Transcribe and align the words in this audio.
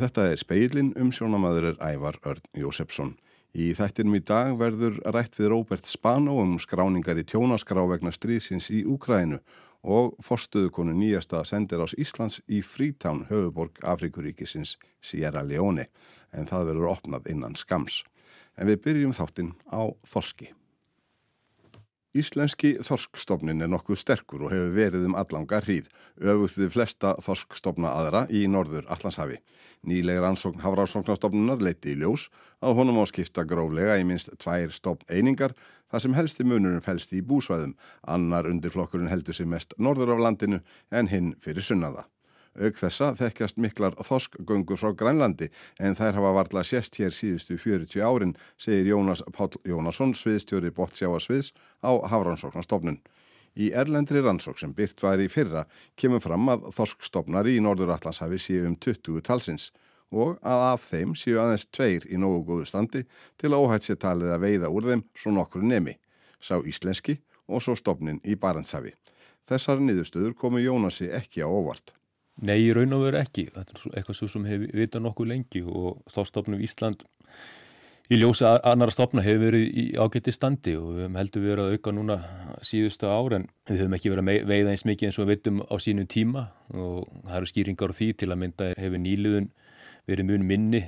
Þetta 0.00 0.30
er 0.30 0.38
speilin 0.40 0.94
um 0.96 1.10
sjónamaður 1.12 1.74
er 1.74 1.82
Ævar 1.84 2.16
Örn 2.24 2.46
Jósefsson. 2.56 3.10
Í 3.52 3.74
þættinum 3.76 4.14
í 4.16 4.20
dag 4.24 4.54
verður 4.56 4.94
rætt 5.12 5.34
við 5.36 5.50
Róbert 5.52 5.90
Spano 5.90 6.38
um 6.40 6.54
skráningar 6.62 7.18
í 7.20 7.24
tjónaskrá 7.28 7.82
vegna 7.90 8.08
stríðsins 8.14 8.70
í 8.72 8.80
Úkrænu 8.88 9.42
og 9.84 10.14
forstuðukonu 10.24 10.94
nýjasta 10.96 11.42
sendir 11.44 11.84
ás 11.84 11.92
Íslands 12.00 12.40
í 12.48 12.62
Freetown, 12.64 13.26
höfuborg 13.28 13.76
Afrikuríkisins 13.84 14.78
Sierra 15.04 15.42
Leone, 15.44 15.90
en 16.32 16.48
það 16.48 16.70
verður 16.70 16.94
opnað 16.94 17.28
innan 17.34 17.58
skams. 17.60 18.00
En 18.56 18.72
við 18.72 18.80
byrjum 18.86 19.12
þáttinn 19.20 19.52
á 19.68 19.84
Þorski. 20.08 20.54
Íslenski 22.10 22.72
þorskstofnin 22.82 23.62
er 23.62 23.68
nokkuð 23.70 24.00
sterkur 24.00 24.42
og 24.42 24.50
hefur 24.50 24.72
verið 24.74 25.04
um 25.06 25.14
allanga 25.14 25.60
hríð, 25.62 25.86
öfugt 26.18 26.58
við 26.58 26.72
flesta 26.74 27.12
þorskstofna 27.22 27.92
aðra 28.00 28.24
í 28.34 28.40
norður 28.50 28.88
Allandshafi. 28.90 29.38
Nýlegar 29.86 30.26
ansókn 30.32 30.58
Hafránsóknarstofnunar 30.64 31.62
leiti 31.62 31.94
í 31.94 32.00
ljós 32.02 32.26
að 32.58 32.80
honum 32.80 32.98
á 32.98 33.06
skipta 33.06 33.46
gróflega 33.46 34.00
í 34.02 34.08
minst 34.08 34.34
tvær 34.42 34.74
stofn 34.74 35.06
einingar 35.06 35.54
þar 35.86 36.02
sem 36.02 36.18
helsti 36.18 36.50
munurinn 36.50 36.82
fælst 36.82 37.14
í 37.14 37.22
búsvæðum, 37.22 37.76
annar 38.02 38.50
undirflokkurinn 38.50 39.12
heldur 39.12 39.38
sig 39.38 39.46
mest 39.46 39.78
norður 39.78 40.16
af 40.16 40.24
landinu 40.26 40.64
en 40.90 41.14
hinn 41.14 41.36
fyrir 41.38 41.62
sunnaða. 41.62 42.08
Auk 42.58 42.74
þessa 42.80 43.12
þekkjast 43.14 43.60
miklar 43.62 43.94
þoskgöngur 44.02 44.78
frá 44.80 44.90
Grænlandi 44.98 45.46
en 45.78 45.94
þær 45.94 46.16
hafa 46.18 46.32
varla 46.34 46.64
sérst 46.66 46.96
hér 46.98 47.14
síðustu 47.14 47.54
40 47.54 48.02
árin, 48.02 48.34
segir 48.58 48.90
Jónas 48.90 49.22
Pál 49.30 49.52
Jónasson, 49.62 50.16
sviðstjóri 50.18 50.72
Bótsjáasviðs 50.74 51.52
á 51.86 51.94
Hafrannsóknarstofnun. 52.10 52.98
Í 53.54 53.70
erlendri 53.70 54.22
rannsók 54.22 54.58
sem 54.58 54.74
byrt 54.74 55.02
var 55.02 55.22
í 55.22 55.28
fyrra 55.30 55.64
kemur 55.98 56.22
fram 56.22 56.50
að 56.50 56.66
þorskstofnar 56.74 57.46
í 57.50 57.60
Norðuratlandshafi 57.62 58.38
séu 58.42 58.66
um 58.66 58.74
20 58.74 59.22
talsins 59.26 59.70
og 60.10 60.38
að 60.42 60.64
af 60.72 60.86
þeim 60.90 61.14
séu 61.14 61.38
aðeins 61.38 61.68
tveir 61.70 62.06
í 62.10 62.18
nógu 62.18 62.42
góðu 62.50 62.66
standi 62.66 63.04
til 63.38 63.52
að 63.52 63.62
óhætt 63.62 63.86
sér 63.86 64.00
talið 64.02 64.34
að 64.34 64.44
veiða 64.46 64.72
úr 64.74 64.90
þeim 64.90 65.04
svo 65.14 65.34
nokkur 65.34 65.62
nemi, 65.62 65.94
sá 66.42 66.58
íslenski 66.58 67.20
og 67.46 67.62
svo 67.62 67.78
stofnin 67.78 68.18
í 68.26 68.34
Barentshafi. 68.34 68.94
Þessar 69.46 69.82
niðurstöður 69.82 70.34
komu 70.38 70.62
Jónasi 70.62 71.10
ekki 71.14 71.42
á 71.42 71.48
óvart. 71.50 71.94
Nei, 72.40 72.58
í 72.64 72.70
raun 72.72 72.96
og 72.96 73.04
veru 73.04 73.20
ekki. 73.20 73.48
Þetta 73.52 73.76
er 73.76 73.96
eitthvað 74.00 74.20
sem 74.32 74.46
hefur 74.48 74.76
vitað 74.78 75.04
nokkuð 75.04 75.32
lengi 75.32 75.64
og 75.66 76.00
þástofnum 76.14 76.62
Ísland 76.64 77.04
í 78.10 78.18
ljósa 78.18 78.56
annara 78.66 78.90
stofna 78.90 79.22
hefur 79.22 79.44
verið 79.52 79.66
í 79.70 79.84
ágætti 79.94 80.32
standi 80.34 80.74
og 80.78 80.96
við 80.96 81.18
heldum 81.20 81.44
verið 81.46 81.62
að 81.62 81.74
auka 81.76 81.92
núna 81.94 82.16
síðustu 82.66 83.06
ára 83.06 83.38
en 83.38 83.46
við 83.70 83.84
höfum 83.84 83.96
ekki 83.96 84.10
verið 84.10 84.30
að 84.32 84.48
veiða 84.50 84.72
eins 84.72 84.84
mikið 84.88 85.08
eins 85.08 85.18
og 85.18 85.28
við 85.28 85.30
veitum 85.36 85.60
á 85.62 85.74
sínum 85.78 86.08
tíma 86.10 86.42
og 86.74 87.06
það 87.28 87.36
eru 87.38 87.50
skýringar 87.52 87.94
á 87.94 87.98
því 88.00 88.08
til 88.18 88.30
að 88.30 88.40
mynda 88.42 88.70
hefur 88.82 89.02
nýliðun 89.04 89.46
verið 90.10 90.26
mjög 90.26 90.46
minni 90.50 90.82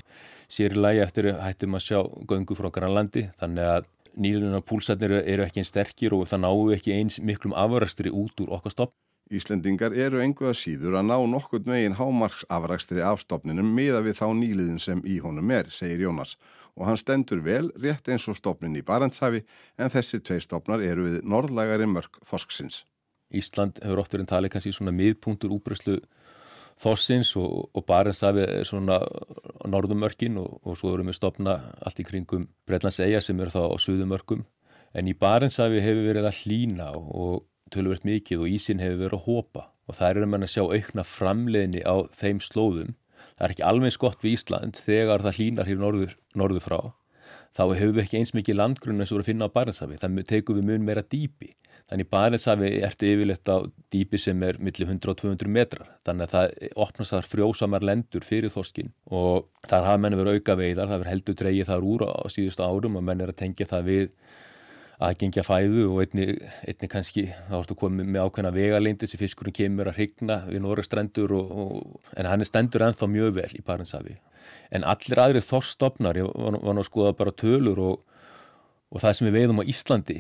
sér 0.51 0.75
í 0.75 0.83
lagi 0.83 1.05
eftir 1.05 1.31
hættum 1.39 1.79
að 1.79 1.87
sjá 1.87 2.01
göngu 2.33 2.59
frá 2.59 2.71
Grænlandi 2.75 3.29
þannig 3.39 3.71
að 3.77 3.89
nýliðunar 4.19 4.67
púlsatnir 4.67 5.15
eru 5.23 5.47
ekki 5.47 5.63
einn 5.63 5.71
sterkir 5.71 6.17
og 6.17 6.27
það 6.29 6.43
náu 6.43 6.75
ekki 6.75 6.97
eins 6.97 7.21
miklum 7.23 7.55
afrastri 7.55 8.11
út 8.11 8.43
úr 8.43 8.51
okkar 8.59 8.75
stofn. 8.75 8.97
Íslendingar 9.33 9.95
eru 9.97 10.21
enguða 10.21 10.53
síður 10.57 10.99
að 11.01 11.07
ná 11.09 11.15
nokkurn 11.33 11.71
veginn 11.73 11.97
hámarksafrækstri 11.97 13.01
afstofninum 13.07 13.71
miða 13.73 14.03
við 14.05 14.19
þá 14.19 14.27
nýliðin 14.37 14.81
sem 14.83 15.01
í 15.09 15.17
honum 15.25 15.53
er, 15.57 15.71
segir 15.73 16.05
Jónas. 16.05 16.35
Og 16.77 16.85
hann 16.89 17.01
stendur 17.01 17.41
vel 17.45 17.71
rétt 17.81 18.09
eins 18.13 18.29
og 18.29 18.37
stofnin 18.37 18.77
í 18.77 18.85
Barentshafi 18.85 19.41
en 19.81 19.93
þessi 19.93 20.21
tvei 20.21 20.41
stofnar 20.45 20.85
eru 20.85 21.07
við 21.07 21.23
norðlægari 21.25 21.89
mörg 21.89 22.19
þorsksins. 22.29 22.83
Ísland 23.33 23.81
hefur 23.81 24.03
oft 24.03 24.13
verið 24.13 24.29
talið 24.29 24.53
kannski 24.53 24.73
svona 24.77 24.93
miðpunktur 24.97 25.53
úbröðslu 25.57 25.97
þorsins 26.83 27.33
og, 27.41 27.71
og 27.73 27.87
Barentshafi 27.89 28.45
er 28.45 28.69
svona 28.69 28.99
norðumörkin 29.69 30.37
og, 30.43 30.59
og 30.67 30.77
svo 30.77 30.93
erum 30.93 31.09
við 31.09 31.21
stofna 31.21 31.57
allt 31.81 32.01
í 32.03 32.07
kringum 32.09 32.51
Breitlandsegja 32.69 33.23
sem 33.25 33.41
eru 33.41 33.55
þá 33.55 33.65
á 33.65 33.77
suðumörkum. 33.81 34.45
En 34.93 35.09
í 35.09 35.17
Barentshafi 35.17 35.81
hefur 35.81 36.05
verið 36.11 36.29
að 36.29 36.43
hlína 36.43 36.91
og 37.01 37.47
tölvert 37.75 38.07
mikið 38.09 38.45
og 38.45 38.57
ísin 38.57 38.83
hefur 38.83 39.01
verið 39.05 39.19
að 39.19 39.29
hópa 39.29 39.69
og 39.89 39.99
það 39.99 40.09
er 40.09 40.27
um 40.27 40.37
að 40.39 40.51
sjá 40.53 40.63
aukna 40.63 41.05
framleiðni 41.07 41.83
á 41.85 41.97
þeim 42.17 42.41
slóðum. 42.45 42.97
Það 43.37 43.47
er 43.47 43.55
ekki 43.55 43.69
alveg 43.69 43.95
skott 43.95 44.23
við 44.23 44.37
Ísland 44.37 44.79
þegar 44.79 45.25
það 45.25 45.39
hlínar 45.39 45.71
hér 45.71 45.81
norður, 45.81 46.13
norður 46.39 46.65
frá. 46.65 46.81
Þá 47.53 47.65
hefur 47.77 47.97
við 47.97 48.05
ekki 48.07 48.21
eins 48.21 48.33
mikið 48.33 48.57
landgrunn 48.57 49.03
eins 49.03 49.13
og 49.13 49.21
við 49.21 49.33
finna 49.33 49.49
á 49.51 49.53
Barentshafi. 49.53 49.99
Þannig 50.01 50.29
tekum 50.31 50.57
við 50.57 50.69
mun 50.71 50.87
meira 50.87 51.03
dýpi. 51.05 51.51
Þannig 51.91 52.09
Barentshafi 52.09 52.71
ertu 52.87 53.11
yfirleitt 53.11 53.51
á 53.53 53.61
dýpi 53.93 54.21
sem 54.23 54.45
er 54.47 54.57
millir 54.57 54.89
100 54.89 55.13
og 55.13 55.19
200 55.21 55.53
metrar. 55.53 55.91
Þannig 56.07 56.31
að 56.31 56.37
það 56.37 56.79
opnast 56.87 57.13
þar 57.13 57.29
frjósamar 57.29 57.85
lendur 57.85 58.25
fyrir 58.25 58.53
þorskin 58.55 58.95
og 59.13 59.51
þar 59.69 59.91
hafa 59.91 60.01
menn 60.01 60.17
verið 60.17 60.39
auka 60.39 60.57
veiðar. 60.57 60.89
Það 60.89 61.03
verið 61.03 61.13
heldur 61.13 61.39
dreyið 61.43 61.69
þar 61.73 61.87
úr 61.93 62.07
á 62.09 62.25
síðustu 62.33 62.65
árum 62.65 62.97
og 62.97 63.05
menn 63.11 63.21
er 63.21 63.35
að 63.35 63.41
tengja 63.43 63.69
það 63.69 63.91
við 63.91 64.09
aðgengja 65.03 65.45
fæðu 65.47 65.87
og 65.91 66.03
einni, 66.05 66.37
einni 66.69 66.89
kannski 66.91 67.25
þá 67.49 67.57
ertu 67.59 67.77
komið 67.79 68.11
með 68.13 68.27
ákveðna 68.27 68.53
vegalindi 68.55 69.09
sem 69.11 69.21
fiskurinn 69.21 69.57
kemur 69.57 69.91
að 69.91 69.99
hrigna 69.99 70.39
við 70.47 70.63
Norrastrendur 70.65 71.35
en 71.35 72.29
hann 72.29 72.45
er 72.45 72.49
stendur 72.49 72.85
ennþá 72.87 73.09
mjög 73.11 73.35
vel 73.41 73.51
í 73.59 73.65
Barentshafi. 73.67 74.19
En 74.75 74.87
allir 74.89 75.21
aðri 75.23 75.43
þorstofnar, 75.45 76.21
ég 76.21 76.29
var, 76.29 76.59
var 76.63 76.77
nú 76.77 76.85
að 76.85 76.89
skoða 76.89 77.17
bara 77.19 77.35
tölur 77.35 77.83
og, 77.83 78.01
og 78.93 79.03
það 79.03 79.19
sem 79.19 79.29
við 79.29 79.39
veiðum 79.39 79.63
á 79.63 79.71
Íslandi, 79.75 80.19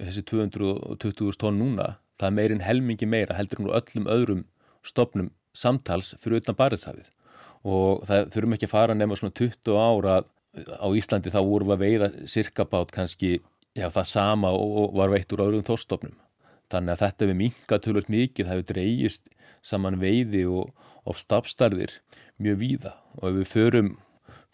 þessi 0.00 0.26
220.000 0.32 1.40
tónn 1.40 1.60
núna, 1.62 1.94
það 2.18 2.30
er 2.30 2.36
meirinn 2.38 2.64
helmingi 2.64 3.08
meira 3.10 3.38
heldur 3.38 3.62
en 3.62 3.70
úr 3.70 3.78
öllum 3.80 4.10
öðrum 4.10 4.44
stofnum 4.86 5.32
samtals 5.54 6.14
fyrir 6.20 6.42
utan 6.42 6.58
Barentshafið 6.58 7.10
og 7.64 8.04
það 8.08 8.30
þurfum 8.34 8.56
ekki 8.56 8.68
að 8.68 8.74
fara 8.74 8.96
nefna 8.96 9.18
svona 9.18 9.36
20 9.40 9.78
ára 9.80 10.16
á 10.54 10.88
Íslandi 10.94 11.32
þá 11.32 11.40
vorum 11.42 11.70
við 11.70 11.74
að 11.74 11.84
veiða 11.84 12.08
cirkabát 12.30 12.92
kannski 12.94 13.38
Já, 13.74 13.88
það 13.90 14.06
sama 14.06 14.52
og 14.54 14.92
var 14.94 15.10
veitt 15.10 15.32
úr 15.34 15.42
öðrum 15.48 15.64
þórstofnum. 15.66 16.14
Þannig 16.70 16.94
að 16.94 17.00
þetta 17.00 17.26
við 17.28 17.38
minga 17.40 17.78
tölvöld 17.82 18.10
mikið, 18.12 18.46
það 18.46 18.54
hefur 18.54 18.68
dreyjist 18.68 19.26
saman 19.66 19.98
veiði 19.98 20.44
og, 20.46 20.70
og 21.02 21.18
stafstarðir 21.18 21.96
mjög 22.42 22.60
víða 22.60 22.92
og 23.18 23.26
ef 23.28 23.36
við 23.40 23.50
förum, 23.50 23.90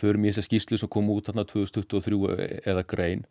förum 0.01 0.25
í 0.25 0.33
þessa 0.33 0.47
skýslu 0.49 0.81
sem 0.81 0.91
kom 0.93 1.13
út 1.13 1.29
hérna 1.29 1.45
2023 1.49 2.49
eða 2.73 2.87
grein, 2.89 3.27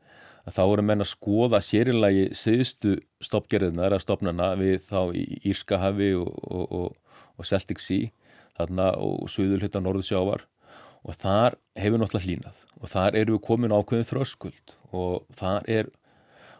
þá 0.49 0.61
erum 0.67 0.89
menn 0.89 1.03
að 1.03 1.11
skoða 1.11 1.59
sérilagi 1.61 2.29
siðstu 2.38 2.95
stoppgerðina 3.25 3.89
eða 3.89 4.01
stopnana 4.01 4.53
við 4.61 4.79
þá 4.85 5.01
í 5.17 5.25
Írskahafi 5.51 6.13
og, 6.22 6.29
og, 6.53 6.95
og 7.38 7.49
Celtic 7.49 7.81
Sea 7.83 8.13
þarna 8.59 8.91
og 9.01 9.29
Suðulhytta 9.31 9.81
Norðsjávar 9.83 10.45
og 11.05 11.15
þar 11.19 11.55
hefur 11.79 12.01
náttúrulega 12.01 12.27
hlínað 12.27 12.59
og 12.79 12.91
þar 12.91 13.17
eru 13.19 13.37
við 13.37 13.45
komin 13.47 13.75
ákveðin 13.75 14.09
þröskuld. 14.09 14.75
Og 14.95 15.25
þar 15.39 15.67
er 15.69 15.91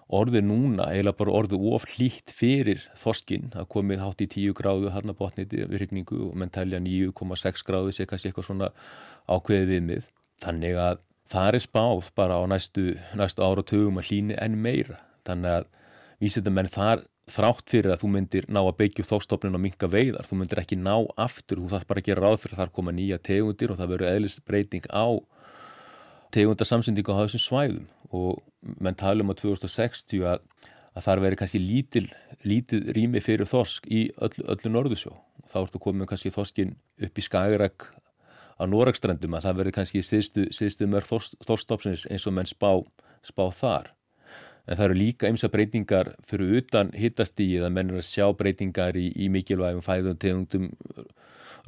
orðið 0.10 0.46
núna 0.48 0.88
eiginlega 0.90 1.20
bara 1.20 1.36
orðið 1.38 1.66
of 1.74 1.86
hlýtt 1.94 2.34
fyrir 2.34 2.86
þorskinn. 2.98 3.52
Að 3.54 3.70
komið 3.76 4.02
hátt 4.04 4.24
í 4.26 4.30
10 4.32 4.56
gráðu 4.58 4.94
harna 4.94 5.16
botniti 5.18 5.62
við 5.62 5.76
hrigningu 5.78 6.22
og 6.30 6.40
menn 6.40 6.54
telja 6.54 6.82
9,6 6.82 7.66
gráðu 7.68 7.94
sé 7.94 8.08
kannski 8.10 8.32
eitthvað 8.32 8.50
svona 8.50 8.72
ákveðið 9.30 9.74
viðmið. 9.76 10.10
Þannig 10.44 10.82
að 10.82 11.04
það 11.30 11.52
er 11.52 11.66
spáð 11.68 12.10
bara 12.18 12.40
á 12.42 12.44
næstu, 12.50 12.88
næstu 13.20 13.46
ára 13.46 13.66
tögum 13.66 14.02
að 14.02 14.10
hlýni 14.10 14.40
enn 14.42 14.58
meira. 14.64 14.98
Þannig 15.30 15.60
að 15.60 15.70
vísindamenn 16.24 16.72
þar 16.74 17.06
þrátt 17.34 17.72
fyrir 17.72 17.94
að 17.94 18.02
þú 18.04 18.10
myndir 18.14 18.48
ná 18.50 18.60
að 18.62 18.78
byggja 18.80 19.06
þóstofnin 19.10 19.58
og 19.58 19.62
minga 19.64 19.90
veiðar, 19.92 20.28
þú 20.30 20.40
myndir 20.40 20.62
ekki 20.62 20.78
ná 20.80 20.96
aftur, 21.20 21.62
þú 21.62 21.72
þarf 21.74 21.90
bara 21.90 22.02
að 22.04 22.10
gera 22.10 22.24
ráð 22.26 22.40
fyrir 22.44 22.56
að 22.56 22.62
þar 22.64 22.74
koma 22.78 22.94
nýja 22.96 23.20
tegundir 23.26 23.74
og 23.74 23.80
það 23.80 23.92
verður 23.94 24.12
eðlisbreyting 24.14 24.90
á 24.90 25.08
tegundarsamsendingu 26.36 27.14
á 27.16 27.22
þessum 27.24 27.44
svæðum. 27.46 27.88
Og 28.10 28.42
menn 28.82 28.98
tala 28.98 29.24
um 29.24 29.34
á 29.34 29.36
2060 29.38 30.26
að, 30.26 30.42
að 30.98 31.06
þar 31.06 31.24
veri 31.26 31.40
kannski 31.40 31.62
lítil, 31.62 32.06
lítil 32.46 32.82
rými 32.96 33.22
fyrir 33.24 33.50
þorsk 33.50 33.90
í 33.90 34.08
öllu, 34.18 34.46
öllu 34.50 34.74
norðusjó 34.74 35.14
og 35.14 35.52
þá 35.52 35.60
ertu 35.64 35.82
komið 35.82 36.12
kannski 36.12 36.34
þorskin 36.34 36.76
upp 37.06 37.22
í 37.22 37.26
Skagerak 37.26 37.88
á 38.60 38.64
Norakstrandum 38.68 39.38
að 39.38 39.48
það 39.48 39.62
veri 39.62 39.76
kannski 39.78 40.04
síðstu 40.04 40.90
mörg 40.92 41.08
þorstofsins 41.48 42.10
eins 42.10 42.28
og 42.28 42.36
menn 42.36 42.50
spá, 42.50 42.82
spá 43.24 43.46
þar 43.56 43.94
en 44.70 44.78
það 44.78 44.86
eru 44.86 44.98
líka 44.98 45.30
eimsa 45.30 45.50
breytingar 45.50 46.14
fyrir 46.30 46.60
utan 46.62 46.92
hittastíið 46.98 47.66
að 47.66 47.76
menn 47.76 47.94
er 47.94 48.02
að 48.04 48.10
sjá 48.10 48.28
breytingar 48.38 48.98
í, 49.00 49.08
í 49.18 49.30
mikilvægum 49.34 49.86
fæðum 49.86 50.20
tegundum, 50.22 50.68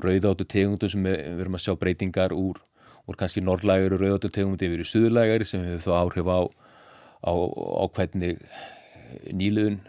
rauðáttu 0.01 0.45
tegundum 0.49 0.91
sem 0.93 1.07
við 1.07 1.41
erum 1.41 1.57
að 1.57 1.65
sjá 1.65 1.73
breytingar 1.81 2.35
úr, 2.37 2.61
úr 3.09 3.17
kannski 3.17 3.41
norrlægari 3.45 3.97
rauðáttu 3.97 4.33
tegundum 4.37 4.69
yfir 4.69 4.85
í 4.85 4.91
suðlægari 4.91 5.49
sem 5.49 5.65
hefur 5.65 5.87
þó 5.87 5.97
áhrif 6.03 6.29
á, 6.29 6.39
á, 7.25 7.33
á 7.33 7.83
hvernig 7.97 8.45
nýluðun, 9.33 9.81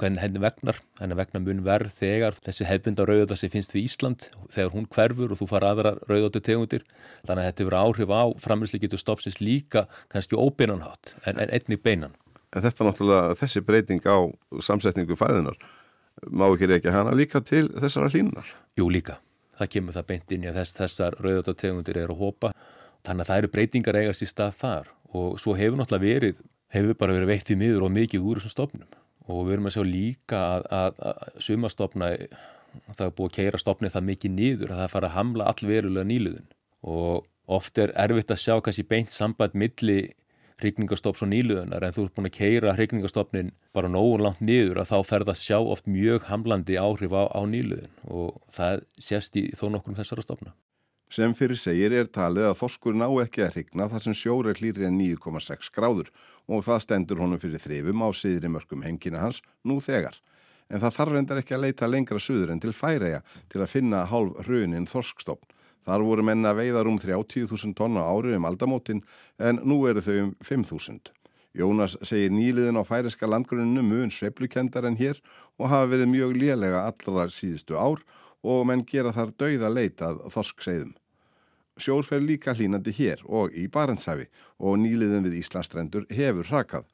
hvernig 0.00 0.22
henni 0.22 0.40
vegnar, 0.44 0.84
henni 1.00 1.16
vegnar 1.16 1.44
mun 1.44 1.64
verð 1.64 1.96
þegar 1.96 2.36
þessi 2.44 2.68
hefbunda 2.68 3.08
rauðáttu 3.08 3.40
sem 3.40 3.52
finnst 3.52 3.72
við 3.72 3.88
Ísland, 3.88 4.28
þegar 4.52 4.74
hún 4.76 4.88
hverfur 4.92 5.32
og 5.32 5.40
þú 5.40 5.48
fara 5.48 5.72
aðra 5.72 5.96
rauðáttu 6.04 6.44
tegundir, 6.44 6.84
þannig 7.24 7.40
að 7.40 7.50
þetta 7.50 7.64
hefur 7.64 7.80
áhrif 7.80 8.12
á 8.12 8.22
framherslu 8.44 8.80
getur 8.84 9.00
stoppsins 9.00 9.40
líka 9.40 9.88
kannski 10.12 10.36
óbeinanhátt 10.36 11.16
en, 11.24 11.40
en 11.40 11.48
einnig 11.48 11.80
beinan 11.80 12.19
en 12.54 12.64
þetta 12.66 12.86
náttúrulega, 12.86 13.34
þessi 13.40 13.62
breyting 13.66 14.06
á 14.06 14.18
samsetningu 14.62 15.18
fæðunar, 15.18 15.58
má 16.28 16.46
ekki 16.50 16.70
reykja 16.70 16.94
hana 16.94 17.16
líka 17.16 17.42
til 17.44 17.68
þessara 17.76 18.10
hlínunar? 18.12 18.48
Jú 18.78 18.90
líka, 18.92 19.18
það 19.58 19.72
kemur 19.76 19.96
það 19.96 20.08
beint 20.12 20.36
inn 20.36 20.46
í 20.46 20.50
að 20.50 20.60
þess, 20.60 20.76
þessar 20.80 21.18
rauðvöldategundir 21.20 22.02
eru 22.02 22.16
að 22.16 22.24
hópa 22.24 22.54
þannig 23.06 23.24
að 23.24 23.30
það 23.30 23.42
eru 23.42 23.52
breytingar 23.54 24.00
eigast 24.02 24.24
í 24.24 24.30
stað 24.30 24.56
þar. 24.60 24.94
Og 25.10 25.40
svo 25.42 25.56
hefur 25.58 25.80
náttúrulega 25.80 26.06
verið 26.06 26.42
hefur 26.70 26.98
bara 26.98 27.16
verið 27.16 27.32
veitt 27.32 27.50
við 27.50 27.60
miður 27.64 27.86
og 27.86 27.94
mikið 27.94 28.26
úr 28.26 28.40
þessum 28.40 28.54
stofnum. 28.54 28.96
Og 29.30 29.46
við 29.46 29.56
erum 29.56 29.68
að 29.70 29.74
sjá 29.76 29.84
líka 29.86 30.40
að, 30.40 30.66
að, 30.74 31.00
að 31.10 31.42
sumastofna 31.46 32.10
það 32.94 33.04
er 33.06 33.14
búið 33.16 33.30
að 33.30 33.36
keira 33.36 33.60
stopnið 33.60 33.94
það 33.96 34.06
mikið 34.08 34.34
nýður 34.36 34.72
að 34.74 34.80
það 34.82 34.92
fara 34.94 35.10
að 35.10 35.16
hamla 35.16 35.48
allverulega 35.50 36.08
nýluðun 36.10 36.48
og 36.90 37.26
oft 37.50 37.80
er 37.82 37.92
erfitt 37.98 38.30
að 38.30 38.42
sjá 38.44 38.54
kannski 38.62 38.86
beint 38.86 39.14
samband 39.14 39.56
milli 39.58 39.98
hrigningastops 40.60 41.24
og 41.24 41.30
nýluðunar 41.32 41.86
en 41.86 41.94
þú 41.96 42.06
ert 42.06 42.16
búin 42.16 42.28
að 42.30 42.36
keira 42.36 42.74
hrigningarstopnin 42.76 43.52
bara 43.76 43.90
nógur 43.90 44.24
langt 44.24 44.40
nýður 44.44 44.82
að 44.82 44.92
þá 44.92 44.98
fer 45.10 45.26
það 45.26 45.34
að 45.34 45.42
sjá 45.42 45.58
oft 45.60 45.90
mjög 45.90 46.26
hamlandi 46.30 46.78
áhrif 46.80 47.14
á, 47.16 47.22
á 47.32 47.40
nýluðun 47.48 47.94
og 48.08 48.40
það 48.52 48.84
sést 49.00 49.38
í 49.40 49.46
þó 49.56 49.68
nokkur 49.74 49.94
um 49.94 50.00
þessara 50.00 50.26
stopna. 50.26 50.54
Sem 51.10 51.32
fyrir 51.34 51.58
segir 51.58 51.90
er 51.96 52.06
talið 52.06 52.52
að 52.52 52.58
þoskur 52.60 52.94
ná 52.94 53.08
ekki 53.24 53.42
að 53.42 53.56
hrigna 53.56 53.88
þar 53.90 54.04
sem 54.04 54.14
sjóri 54.14 54.52
er 54.52 54.60
hlýri 54.60 54.86
en 54.86 55.00
9,6 55.00 55.72
gráður 55.74 56.12
og 56.46 56.62
það 56.66 56.84
stendur 56.86 57.22
honum 57.24 57.40
fyrir 57.42 57.62
þrifum 57.62 58.04
á 58.06 58.08
síðri 58.14 58.50
mörgum 58.52 58.84
heimkina 58.86 59.24
hans 59.24 59.40
nú 59.66 59.80
þegar 59.82 60.20
en 60.70 60.82
það 60.82 60.96
þarf 60.96 61.14
reyndar 61.14 61.40
ekki 61.42 61.56
að 61.56 61.64
leita 61.66 61.88
lengra 61.90 62.20
suður 62.22 62.52
en 62.54 62.62
til 62.62 62.74
færeja 62.76 63.24
til 63.50 63.62
að 63.62 63.72
finna 63.72 64.04
hálf 64.10 64.38
hrunin 64.46 64.86
þorskstofn. 64.90 65.56
Þar 65.88 66.04
voru 66.04 66.24
menna 66.26 66.52
veiðar 66.56 66.90
um 66.90 66.98
30.000 67.00 67.74
tonna 67.78 68.04
árið 68.04 68.36
um 68.36 68.46
aldamótin 68.50 69.00
en 69.38 69.62
nú 69.64 69.80
eru 69.88 70.02
þau 70.04 70.18
um 70.26 70.34
5.000. 70.44 71.12
Jónas 71.56 71.96
segir 72.06 72.30
nýliðin 72.30 72.78
á 72.78 72.86
færiska 72.86 73.26
landgruninu 73.26 73.82
mun 73.82 74.12
sveplukendar 74.14 74.86
en 74.86 74.98
hér 75.00 75.18
og 75.58 75.70
hafa 75.72 75.88
verið 75.90 76.12
mjög 76.12 76.36
lélega 76.38 76.84
allra 76.86 77.26
síðustu 77.32 77.74
ár 77.74 78.04
og 78.46 78.66
menn 78.68 78.84
gera 78.86 79.10
þar 79.12 79.32
dauða 79.34 79.72
leitað 79.72 80.22
þorskseiðum. 80.30 80.94
Sjór 81.80 82.04
fer 82.04 82.22
líka 82.22 82.54
hlínandi 82.54 82.92
hér 82.94 83.24
og 83.26 83.54
í 83.56 83.66
Barentshafi 83.72 84.28
og 84.60 84.78
nýliðin 84.82 85.26
við 85.26 85.40
Íslandstrendur 85.40 86.06
hefur 86.12 86.46
hrakað. 86.46 86.84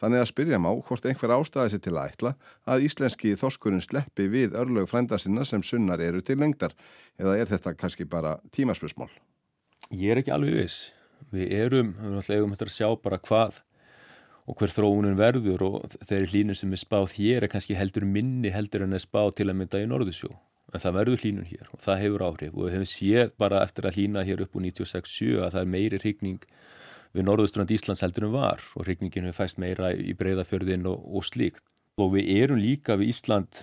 Þannig 0.00 0.22
að 0.22 0.30
spyrja 0.30 0.58
má 0.62 0.70
hvort 0.72 1.06
einhver 1.08 1.34
ástæði 1.34 1.74
sér 1.74 1.82
til 1.84 1.92
að 1.92 2.12
ætla 2.12 2.30
að 2.72 2.84
íslenski 2.86 3.34
þoskurinn 3.36 3.84
sleppi 3.84 4.30
við 4.32 4.54
örlög 4.56 4.88
frænda 4.88 5.18
sinna 5.20 5.44
sem 5.44 5.64
sunnar 5.66 6.00
eru 6.00 6.22
til 6.24 6.38
lengdar 6.40 6.72
eða 7.20 7.36
er 7.36 7.50
þetta 7.50 7.74
kannski 7.76 8.06
bara 8.08 8.38
tímaspösmál? 8.56 9.10
Ég 9.92 10.14
er 10.14 10.22
ekki 10.22 10.32
alveg 10.32 10.56
viss. 10.56 10.78
Við 11.34 11.52
erum, 11.52 11.92
við 11.98 12.06
erum 12.06 12.22
alltaf 12.22 12.46
um 12.46 12.54
að 12.56 12.72
sjá 12.72 12.88
bara 13.02 13.20
hvað 13.20 13.60
og 14.48 14.56
hver 14.58 14.72
þróunin 14.72 15.18
verður 15.18 15.66
og 15.66 15.96
þeirri 16.08 16.30
hlínun 16.32 16.58
sem 16.58 16.72
er 16.72 16.80
spáð 16.80 17.12
hér 17.18 17.44
er 17.44 17.52
kannski 17.52 17.76
heldur 17.76 18.06
minni 18.08 18.50
heldur 18.54 18.86
en 18.86 18.96
er 18.96 19.04
spáð 19.04 19.34
til 19.38 19.50
að 19.50 19.60
mynda 19.60 19.82
í 19.82 19.88
Norðursjó. 19.90 20.32
En 20.72 20.82
það 20.82 20.96
verður 20.96 21.24
hlínun 21.24 21.48
hér 21.50 21.68
og 21.74 21.82
það 21.84 22.02
hefur 22.06 22.24
áhrif 22.24 22.56
og 22.56 22.64
við 22.64 22.76
hefum 22.76 22.90
séð 22.90 23.32
bara 23.42 23.62
eftir 23.66 23.86
að 23.86 23.98
hlína 23.98 24.24
hér 24.26 24.44
upp 24.46 24.56
úr 24.56 24.64
96-7 24.70 25.30
að 25.44 25.56
það 25.56 25.60
er 25.60 25.72
meiri 25.76 26.00
hrigning 26.00 26.44
við 27.16 27.26
norðustrand 27.26 27.72
Íslands 27.74 28.04
heldur 28.04 28.28
en 28.28 28.34
var 28.34 28.62
og 28.76 28.86
regningin 28.86 29.26
hefur 29.28 29.44
fæst 29.44 29.60
meira 29.62 29.92
í 29.94 30.14
breyðafjörðin 30.18 30.86
og, 30.90 31.02
og 31.02 31.26
slíkt. 31.26 31.64
Og 32.00 32.14
við 32.14 32.30
erum 32.38 32.60
líka 32.60 32.96
við 32.96 33.12
Ísland, 33.12 33.62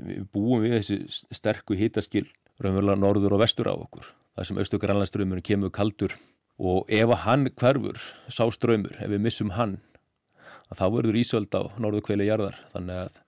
við 0.00 0.24
búum 0.34 0.64
við 0.64 0.78
þessi 0.78 1.26
sterku 1.36 1.76
hitaskil 1.78 2.24
raunverulega 2.62 2.98
norður 2.98 3.36
og 3.36 3.44
vestur 3.44 3.68
á 3.70 3.74
okkur. 3.76 4.08
Það 4.36 4.48
sem 4.48 4.62
austu 4.62 4.80
grænlandströymurinn 4.80 5.44
kemur 5.44 5.72
kaldur 5.74 6.16
og 6.56 6.88
ef 6.92 7.12
hann 7.24 7.50
hverfur, 7.52 8.00
sá 8.32 8.44
ströymur, 8.52 8.96
ef 8.96 9.12
við 9.12 9.22
missum 9.22 9.52
hann, 9.56 9.76
þá 10.72 10.88
verður 10.92 11.20
Ísöld 11.20 11.52
á 11.52 11.68
norðu 11.80 12.02
kveili 12.06 12.28
jarðar. 12.28 12.56
Þannig 12.72 13.02
að 13.04 13.20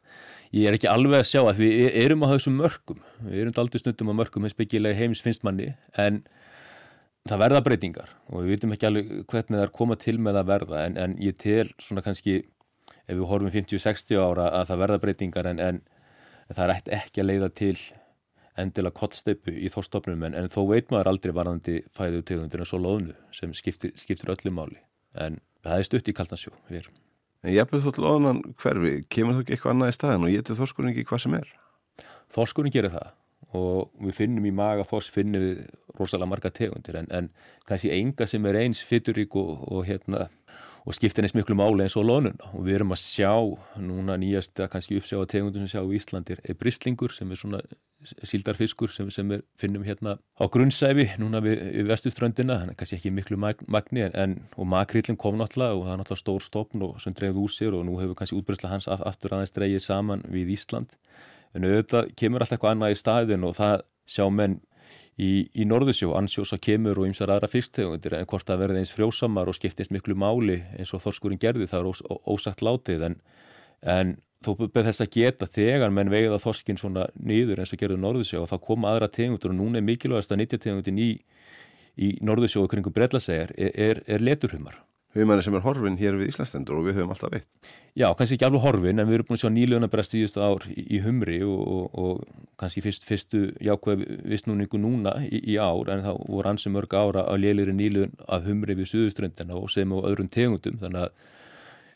ég 0.56 0.68
er 0.68 0.78
ekki 0.78 0.90
alveg 0.90 1.22
að 1.22 1.30
sjá 1.30 1.42
að 1.44 1.62
við 1.62 1.98
erum 2.02 2.24
á 2.24 2.32
þessum 2.32 2.58
mörgum. 2.58 3.04
Við 3.20 3.44
erum 3.44 3.60
aldrei 3.62 3.82
snundum 3.82 4.12
á 4.16 4.18
mörgum 4.22 4.48
hins 4.48 4.58
byggilega 4.58 4.98
heims 4.98 5.22
finnst 5.24 5.44
manni 5.46 5.74
en 5.96 6.22
það 7.30 7.42
verða 7.44 7.64
breytingar 7.66 8.10
og 8.28 8.42
við 8.42 8.54
vitum 8.54 8.75
ekki 8.75 8.88
alveg 8.88 9.12
hvernig 9.30 9.58
það 9.58 9.64
er 9.66 9.75
komað 9.78 10.02
til 10.04 10.16
með 10.22 10.40
að 10.40 10.50
verða 10.52 10.82
en, 10.86 10.98
en 11.00 11.16
ég 11.22 11.36
tel 11.40 11.69
svona 11.82 12.04
kannski 12.04 12.40
ef 13.08 13.14
við 13.14 13.25
horfum 13.30 13.54
50-60 13.54 14.20
ára 14.20 14.50
að 14.58 14.69
það 14.70 14.82
verða 14.84 15.00
breytingar 15.04 15.48
en, 15.52 15.62
en 15.62 15.80
það 16.52 16.64
er 16.66 16.92
ekki 16.98 17.22
að 17.22 17.30
leiða 17.30 17.50
til 17.60 17.76
endilega 18.58 18.96
kottsteipu 18.98 19.54
í 19.54 19.70
þórstofnum 19.72 20.25
en, 20.26 20.36
en 20.38 20.50
þó 20.52 20.62
veit 20.70 20.88
maður 20.92 21.12
aldrei 21.12 21.34
varðandi 21.36 21.76
fæðu 21.94 22.25
tegundir 22.26 22.64
en 22.64 22.69
svo 22.69 22.80
loðnu 22.82 23.14
sem 23.34 23.52
skiptir, 23.56 23.94
skiptir 23.98 24.32
öllu 24.34 24.52
máli. 24.54 24.80
En 25.19 25.38
það 25.64 25.76
er 25.76 25.88
stutt 25.88 26.10
í 26.10 26.16
kaltansjó 26.16 26.54
En 27.46 27.52
ég 27.52 27.62
eppið 27.62 27.84
þótt 27.86 28.00
loðunan 28.02 28.40
hverfi, 28.58 28.92
kemur 29.14 29.36
þú 29.36 29.44
ekki 29.44 29.54
eitthvað 29.54 29.75
annað 29.76 29.92
í 29.92 29.94
staðin 29.94 30.26
og 30.26 30.32
getur 30.34 30.58
þórskurinn 30.58 30.90
ekki 30.90 31.06
hvað 31.06 31.20
sem 31.22 31.36
er? 31.38 31.52
Þórskurinn 32.34 32.75
gerir 32.75 32.94
það 32.96 33.12
og 33.56 33.92
við 34.04 34.16
finnum 34.18 34.48
í 34.48 34.52
maga 34.52 34.84
þors 34.84 35.08
finnum 35.12 35.40
við 35.44 35.62
rosalega 35.98 36.28
marga 36.28 36.50
tegundir 36.52 36.98
en, 37.00 37.08
en 37.10 37.30
kannski 37.68 37.92
enga 37.94 38.26
sem 38.28 38.44
er 38.46 38.60
eins 38.60 38.82
fyturík 38.84 39.36
og, 39.40 39.62
og, 39.72 39.86
hérna, 39.88 40.26
og 40.84 40.96
skiptir 40.96 41.24
eins 41.24 41.34
miklu 41.36 41.56
máli 41.56 41.86
eins 41.86 41.96
og 41.96 42.04
lónuna 42.08 42.50
og 42.52 42.66
við 42.66 42.78
erum 42.78 42.92
að 42.92 43.04
sjá 43.06 43.32
núna 43.80 44.18
nýjasta 44.20 44.68
kannski 44.72 44.98
uppsjá 45.00 45.22
að 45.22 45.30
tegundum 45.32 45.64
sem 45.64 45.78
sjá 45.78 45.80
í 45.80 45.96
Íslandir 45.96 46.42
er 46.44 46.58
bristlingur 46.60 47.14
sem 47.16 47.32
er 47.32 47.40
svona 47.40 47.62
síldarfiskur 48.04 48.92
sem, 48.92 49.08
sem 49.10 49.32
er, 49.32 49.40
finnum 49.58 49.86
hérna 49.86 50.18
á 50.20 50.44
grunnsæfi 50.44 51.08
núna 51.18 51.40
við, 51.42 51.64
við 51.80 51.88
vestuströndina 51.88 52.60
þannig 52.60 52.78
kannski 52.78 53.00
ekki 53.00 53.14
miklu 53.16 53.40
magni 53.40 54.04
en, 54.04 54.14
en 54.14 54.36
og 54.60 54.68
makrillin 54.68 55.18
kom 55.18 55.40
náttúrulega 55.40 55.80
og 55.80 55.86
það 55.86 55.94
er 55.94 56.02
náttúrulega 56.02 56.24
stór 56.26 56.44
stopn 56.44 56.84
og 56.84 57.00
sem 57.02 57.16
dreifð 57.16 57.40
úr 57.42 57.56
sér 57.56 57.80
og 57.80 57.88
nú 57.88 57.96
hefur 57.98 58.20
kannski 58.20 58.38
útbreyðsla 58.38 58.76
hans 58.76 58.92
aftur 58.92 59.38
aðeins 59.38 59.56
dreigið 59.56 59.84
saman 59.88 60.24
við 60.28 60.54
Ísland 60.54 60.94
en 61.54 61.68
auðvitað 61.68 62.10
kemur 62.18 62.44
alltaf 62.44 62.58
eitthvað 62.58 62.74
annað 62.74 62.94
í 62.94 62.98
staðin 63.02 63.46
og 63.48 63.54
það 63.58 63.76
sjá 64.08 64.24
menn 64.32 64.58
í, 65.18 65.30
í 65.52 65.66
Norðursjó, 65.68 66.12
ansjósa 66.18 66.58
kemur 66.62 67.00
og 67.00 67.10
ymsar 67.10 67.32
aðra 67.34 67.50
fyrstegundir 67.52 68.16
en 68.18 68.28
hvort 68.30 68.48
það 68.48 68.62
verði 68.64 68.82
eins 68.82 68.94
frjósamar 68.94 69.50
og 69.50 69.58
skiptist 69.58 69.92
miklu 69.94 70.16
máli 70.18 70.60
eins 70.78 70.94
og 70.94 71.02
Þorskurinn 71.04 71.42
gerði 71.42 71.68
það 71.70 71.82
er 71.82 71.90
ós, 71.90 72.02
ósagt 72.28 72.64
látið. 72.64 73.06
En, 73.08 73.18
en 73.82 74.16
þó 74.44 74.52
beð 74.60 74.90
þess 74.90 75.04
að 75.04 75.14
geta 75.16 75.50
þegar 75.50 75.94
menn 75.94 76.12
veiða 76.12 76.40
Þorskinn 76.42 76.80
svona 76.80 77.08
niður 77.18 77.62
eins 77.62 77.74
og 77.74 77.82
gerði 77.82 78.00
Norðursjó 78.02 78.44
og 78.44 78.52
þá 78.52 78.58
koma 78.68 78.92
aðra 78.92 79.10
tegundur 79.12 79.54
og 79.54 79.58
núna 79.58 79.80
er 79.80 79.88
mikilvægast 79.88 80.34
að 80.34 80.42
nýttja 80.42 80.62
tegundin 80.68 81.02
í, 81.02 81.10
í 81.98 82.12
Norðursjó 82.22 82.64
og 82.64 82.70
kringum 82.72 82.94
Brellasegar 82.94 83.54
er, 83.58 83.74
er, 83.74 84.04
er 84.06 84.22
leturhumar 84.24 84.78
Hauðmæri 85.16 85.44
sem 85.44 85.55
er 85.56 85.62
horfin 85.64 85.94
hér 85.96 86.19
við 86.20 86.34
Íslandstendur 86.34 86.78
og 86.78 86.84
við 86.84 86.99
höfum 86.99 87.14
alltaf 87.14 87.31
veitt. 87.32 87.46
Já, 87.96 88.10
kannski 88.14 88.37
ekki 88.37 88.44
alveg 88.44 88.60
horfin 88.60 89.00
en 89.00 89.08
við 89.08 89.16
erum 89.16 89.28
búin 89.31 89.38
að 89.38 89.44
sjá 89.44 89.50
nýljónabrest 89.55 90.16
í 90.19 90.20
þessu 90.26 90.43
ár 90.44 90.66
í, 90.69 90.84
í 90.84 91.00
humri 91.02 91.38
og, 91.46 91.62
og, 91.75 91.96
og 92.02 92.58
kannski 92.60 92.82
fyrst, 92.84 93.06
fyrstu 93.08 93.40
jákvæð 93.64 94.04
vissnúningu 94.28 94.80
núna 94.82 95.16
í, 95.25 95.40
í 95.54 95.56
ár 95.56 95.88
en 95.94 96.04
það 96.04 96.21
voru 96.28 96.52
ansið 96.52 96.75
mörg 96.76 96.99
ára 97.00 97.25
á 97.25 97.32
lélir 97.40 97.73
nýljón 97.73 98.12
af 98.28 98.44
humri 98.44 98.76
við 98.76 98.92
suðuströndina 98.92 99.56
og 99.56 99.73
sem 99.73 99.97
á 99.97 99.99
öðrum 99.99 100.28
tegundum 100.28 100.76
þannig 100.82 101.09
að 101.09 101.26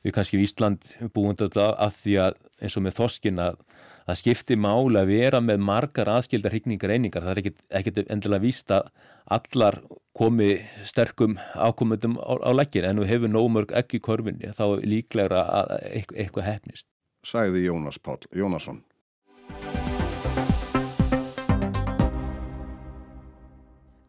við 0.02 0.16
kannski 0.16 0.40
í 0.40 0.46
Ísland 0.46 0.92
búin 1.14 1.36
alltaf 1.36 1.76
að 1.78 1.96
því 2.02 2.18
að 2.26 2.38
eins 2.62 2.76
og 2.78 2.86
með 2.86 2.98
þorskin 2.98 3.42
að 3.42 3.58
það 4.06 4.18
skiptir 4.18 4.60
máli 4.60 5.00
að 5.00 5.10
vera 5.12 5.40
með 5.44 5.64
margar 5.66 6.10
aðskildar 6.10 6.54
hyggningar 6.56 6.94
einingar, 6.94 7.24
það 7.24 7.34
er 7.34 7.42
ekkit, 7.42 7.64
ekkit 7.80 8.00
endilega 8.10 8.42
víst 8.42 8.72
að 8.74 8.88
allar 9.32 9.78
komi 10.18 10.56
sterkum 10.84 11.38
ákomundum 11.54 12.18
á, 12.18 12.34
á 12.42 12.50
leggin 12.54 12.88
en 12.88 13.02
við 13.02 13.12
hefum 13.14 13.34
nómörg 13.36 13.74
ekki 13.78 14.00
í 14.00 14.04
korfinni 14.04 14.52
þá 14.56 14.82
líklegra 14.82 15.44
að 15.62 15.76
eitthvað 15.94 16.48
hefnist. 16.50 16.88
Sæði 17.22 17.68
Jónas 17.68 18.00
Pál 18.02 18.18
Jónasson. 18.34 18.82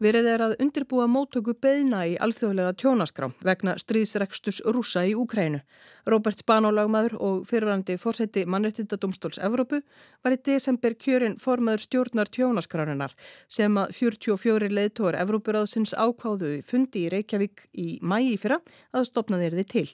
Verið 0.04 0.26
er 0.28 0.42
að 0.44 0.54
undirbúa 0.60 1.04
móttöku 1.08 1.54
beðna 1.64 2.02
í 2.04 2.18
alþjóðlega 2.20 2.74
tjónaskrá 2.76 3.30
vegna 3.46 3.72
stríðsrekstus 3.80 4.58
rúsa 4.68 5.06
í 5.08 5.14
Úkrænu. 5.16 5.62
Robert 6.06 6.36
Spanólagmaður 6.36 7.14
og 7.16 7.44
fyrirvændi 7.48 7.96
fórseti 7.96 8.44
mannrettindadómstóls 8.44 9.38
Evrópu 9.40 9.80
var 10.24 10.34
í 10.36 10.40
desember 10.44 10.92
kjörinn 11.00 11.38
formaður 11.40 11.84
stjórnar 11.86 12.28
tjónaskránunar 12.34 13.14
sem 13.48 13.78
að 13.80 13.94
44 13.96 14.68
leðtór 14.68 15.16
Evrópuráðsins 15.16 15.94
ákváðu 15.96 16.58
fundi 16.68 17.06
í 17.06 17.12
Reykjavík 17.14 17.64
í 17.72 17.88
mægi 18.04 18.36
fyrra 18.42 18.60
að 18.92 19.08
stopna 19.08 19.40
þeirði 19.40 19.64
til. 19.72 19.86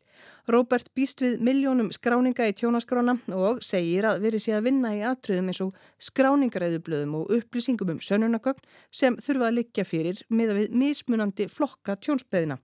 Robert 0.51 0.89
býst 0.99 1.21
við 1.23 1.39
miljónum 1.47 1.93
skráninga 1.95 2.49
í 2.51 2.55
tjónaskrána 2.59 3.15
og 3.37 3.61
segir 3.63 4.09
að 4.09 4.25
verið 4.25 4.43
sé 4.43 4.55
að 4.57 4.67
vinna 4.67 4.91
í 4.97 5.03
atriðum 5.07 5.51
eins 5.53 5.61
og 5.63 5.77
skráningaræðublöðum 6.09 7.15
og 7.21 7.31
upplýsingum 7.37 7.93
um 7.95 8.01
sönunagögn 8.03 8.65
sem 8.91 9.19
þurfa 9.23 9.51
að 9.51 9.59
liggja 9.61 9.87
fyrir 9.87 10.25
með 10.29 10.55
að 10.55 10.61
við 10.63 10.75
mismunandi 10.83 11.47
flokka 11.53 11.95
tjónsbeðina. 12.03 12.59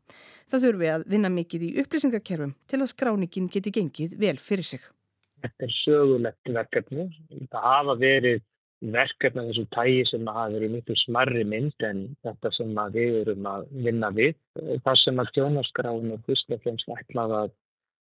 Það 0.50 0.66
þurfi 0.66 0.90
að 0.96 1.06
vinna 1.14 1.30
mikið 1.30 1.66
í 1.68 1.72
upplýsingakerfum 1.82 2.56
til 2.70 2.82
að 2.82 2.90
skráningin 3.36 3.52
geti 3.52 3.72
gengið 3.72 4.18
vel 4.18 4.38
fyrir 4.38 4.64
sig. 4.64 4.80
Þetta 5.42 5.66
er 5.66 5.72
sögulegt 5.84 6.48
verkefni. 6.48 7.04
Það 7.52 7.62
hafa 7.62 7.94
verið 8.00 8.42
verkefni 8.80 9.40
af 9.40 9.48
þessu 9.50 9.66
tægi 9.74 10.04
sem 10.10 10.26
hafa 10.26 10.54
verið 10.54 10.72
miklu 10.72 10.96
smarri 11.04 11.44
mynd 11.44 11.84
en 11.84 12.16
þetta 12.24 12.50
sem 12.56 12.74
við 12.92 13.20
erum 13.22 13.46
að 13.46 13.66
vinna 13.84 14.10
við. 14.10 14.36
Það 14.84 14.96
sem 15.04 15.20
að 15.20 15.32
tjónaskráin 15.36 16.12
og 16.12 16.20
fremst 16.26 16.88
ætlaði 16.88 17.40
að 17.42 17.50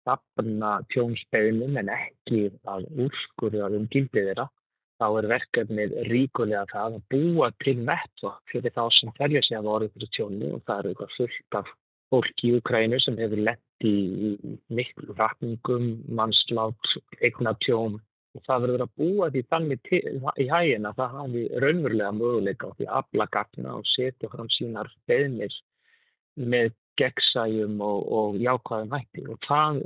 stafna 0.02 0.72
tjónsbeginum 0.94 1.76
en 1.76 1.90
ekki 1.92 2.48
að 2.64 2.88
úrskurða 2.96 3.68
um 3.76 3.88
gildið 3.92 4.30
þeirra. 4.30 4.48
þá 4.98 5.06
er 5.14 5.26
verkefnið 5.30 5.92
ríkulega 6.10 6.64
það 6.72 6.94
að 6.96 7.02
búa 7.12 7.48
til 7.62 7.76
nettvokk 7.86 8.50
fyrir 8.50 8.72
þá 8.74 8.84
sem 8.96 9.12
telja 9.14 9.42
sig 9.46 9.54
að 9.54 9.68
orðið 9.70 9.92
fyrir 9.94 10.10
tjónu 10.16 10.48
og 10.56 10.62
það 10.66 10.80
eru 10.80 10.90
eitthvað 10.90 11.12
fullt 11.14 11.58
af 11.60 11.68
fólki 12.12 12.50
í 12.50 12.58
Ukrænu 12.58 13.00
sem 13.04 13.18
hefur 13.20 13.42
lett 13.50 13.86
í 13.86 13.96
miklu 14.74 15.14
ratningum, 15.18 15.90
mannslát, 16.08 16.92
eignatjón 17.20 17.98
og 18.36 18.44
það 18.46 18.64
verður 18.64 18.84
að 18.84 18.94
búa 19.00 19.30
því 19.32 19.44
þannig 19.52 19.92
í 19.94 20.48
hægin 20.50 20.88
að 20.88 21.00
það 21.00 21.16
hafi 21.20 21.44
raunverulega 21.64 22.12
möguleika 22.16 22.70
á 22.70 22.76
því 22.76 22.88
að 22.88 22.98
afla 23.00 23.28
gagna 23.36 23.78
og 23.78 23.88
setja 23.94 24.30
fram 24.32 24.50
sínar 24.56 24.90
beðnir 25.10 25.54
með 26.38 26.74
gegnsæjum 26.98 27.78
og, 27.84 28.00
og 28.18 28.40
jákvæðum 28.42 28.96
hætti 28.96 29.24
og 29.30 29.38
það, 29.46 29.80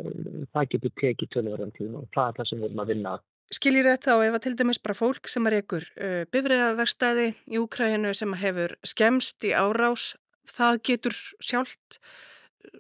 það 0.55 0.71
getur 0.75 0.95
tekið 1.03 1.31
tölverðan 1.35 1.77
tíma 1.77 2.01
og 2.01 2.09
það 2.17 2.31
er 2.31 2.39
það 2.39 2.51
sem 2.51 2.63
við 2.63 2.69
erum 2.69 2.83
að 2.83 2.93
vinna 2.93 3.15
að. 3.17 3.29
Skiljið 3.53 3.85
rétt 3.85 4.07
þá 4.07 4.13
ef 4.15 4.37
að 4.39 4.43
til 4.47 4.55
dæmis 4.57 4.81
bara 4.81 4.97
fólk 4.97 5.29
sem 5.29 5.49
er 5.49 5.59
ykkur 5.59 5.85
uh, 6.01 6.23
bifræðaverstaði 6.33 7.27
í 7.53 7.61
Úkrænu 7.61 8.15
sem 8.17 8.33
hefur 8.41 8.77
skemst 8.89 9.45
í 9.45 9.53
árás, 9.53 10.15
það 10.51 10.79
getur 10.89 11.19
sjálft 11.43 11.99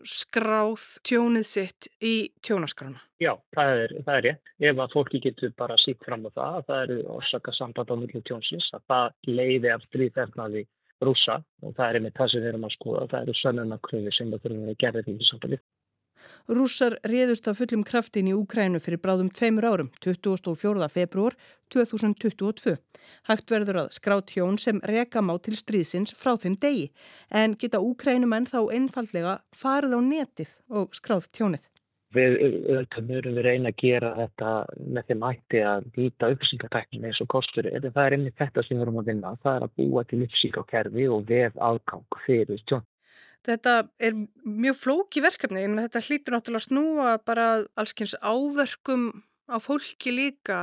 skráð 0.07 0.85
tjónið 1.07 1.47
sitt 1.47 1.89
í 2.03 2.31
tjónaskrána? 2.45 3.01
Já, 3.23 3.33
það 3.55 3.83
er, 3.85 3.95
það 4.07 4.15
er 4.17 4.25
rétt. 4.27 4.53
Ef 4.71 4.83
að 4.85 4.95
fólki 4.95 5.21
getur 5.23 5.53
bara 5.59 5.79
síkt 5.83 6.07
fram 6.07 6.27
á 6.27 6.31
það, 6.31 6.59
það 6.69 6.83
eru 6.85 6.99
orsaka 7.17 7.55
samband 7.57 7.91
á 7.91 7.97
milli 7.99 8.23
tjónsins, 8.27 8.69
að 8.77 8.87
það 8.93 9.35
leiði 9.39 9.73
af 9.75 9.85
stríðverðnaði 9.89 10.65
rúsa 11.03 11.41
og 11.63 11.75
það 11.77 11.87
er 11.89 11.99
einmitt 11.99 12.19
það 12.19 12.33
sem 12.33 12.43
við 12.43 12.51
erum 12.53 12.67
að 12.69 12.75
skoða. 12.77 13.07
Það 13.13 13.25
eru 13.25 13.39
sönnunarkröfi 13.41 14.15
sem 14.17 14.33
við 14.33 14.45
þurfum 14.45 14.73
að 14.73 14.81
gera 14.85 15.05
því 15.07 15.17
samtalið. 15.31 15.65
Rússar 16.51 16.99
réðust 17.09 17.49
af 17.51 17.61
fullum 17.61 17.85
kraftin 17.87 18.31
í 18.31 18.35
Úkrænu 18.37 18.81
fyrir 18.83 19.01
bráðum 19.03 19.31
tveimur 19.33 19.67
árum, 19.69 19.91
24. 20.05 20.89
februar 20.93 21.37
2022. 21.73 22.77
Hægt 23.31 23.53
verður 23.55 23.83
að 23.85 23.93
skrát 23.97 24.35
hjón 24.35 24.59
sem 24.61 24.81
reka 24.89 25.23
má 25.25 25.35
til 25.43 25.57
stríðsins 25.59 26.15
frá 26.19 26.35
þeim 26.37 26.59
degi, 26.61 26.89
en 27.31 27.57
geta 27.59 27.81
Úkrænumenn 27.83 28.51
þá 28.51 28.61
einfallega 28.75 29.37
farið 29.57 29.99
á 29.99 30.01
netið 30.09 30.57
og 30.71 30.97
skráð 30.99 31.31
tjónið. 31.33 31.69
Við 32.13 32.35
auðvitað 32.45 33.07
við 33.09 33.39
reyna 33.47 33.71
að 33.73 33.79
gera 33.81 34.11
þetta 34.19 34.49
með 34.77 35.07
þeim 35.09 35.23
ætti 35.31 35.61
að 35.65 35.87
býta 35.97 36.29
uppsýngateknum 36.35 37.07
eins 37.09 37.21
og 37.25 37.31
kostur. 37.33 37.69
Það 37.73 38.03
er 38.05 38.17
einnig 38.19 38.35
þetta 38.37 38.65
sem 38.67 38.77
við 38.77 38.85
erum 38.85 38.99
að 39.01 39.09
vinna. 39.09 39.33
Það 39.41 39.57
er 39.57 39.65
að 39.67 39.77
búa 39.81 40.03
til 40.11 40.21
uppsýngakerfi 40.27 41.07
og 41.15 41.25
vef 41.31 41.57
aðgang 41.71 42.19
fyrir 42.27 42.61
tjón. 42.69 42.85
Þetta 43.43 43.75
er 43.99 44.15
mjög 44.47 44.77
flóki 44.79 45.23
verkefni, 45.25 45.65
en 45.67 45.81
þetta 45.83 46.03
hlýtur 46.07 46.37
náttúrulega 46.37 46.63
að 46.63 46.69
snúa 46.69 47.15
bara 47.27 47.47
allskyns 47.81 48.15
áverkum 48.23 49.09
á 49.51 49.59
fólki 49.59 50.15
líka. 50.15 50.61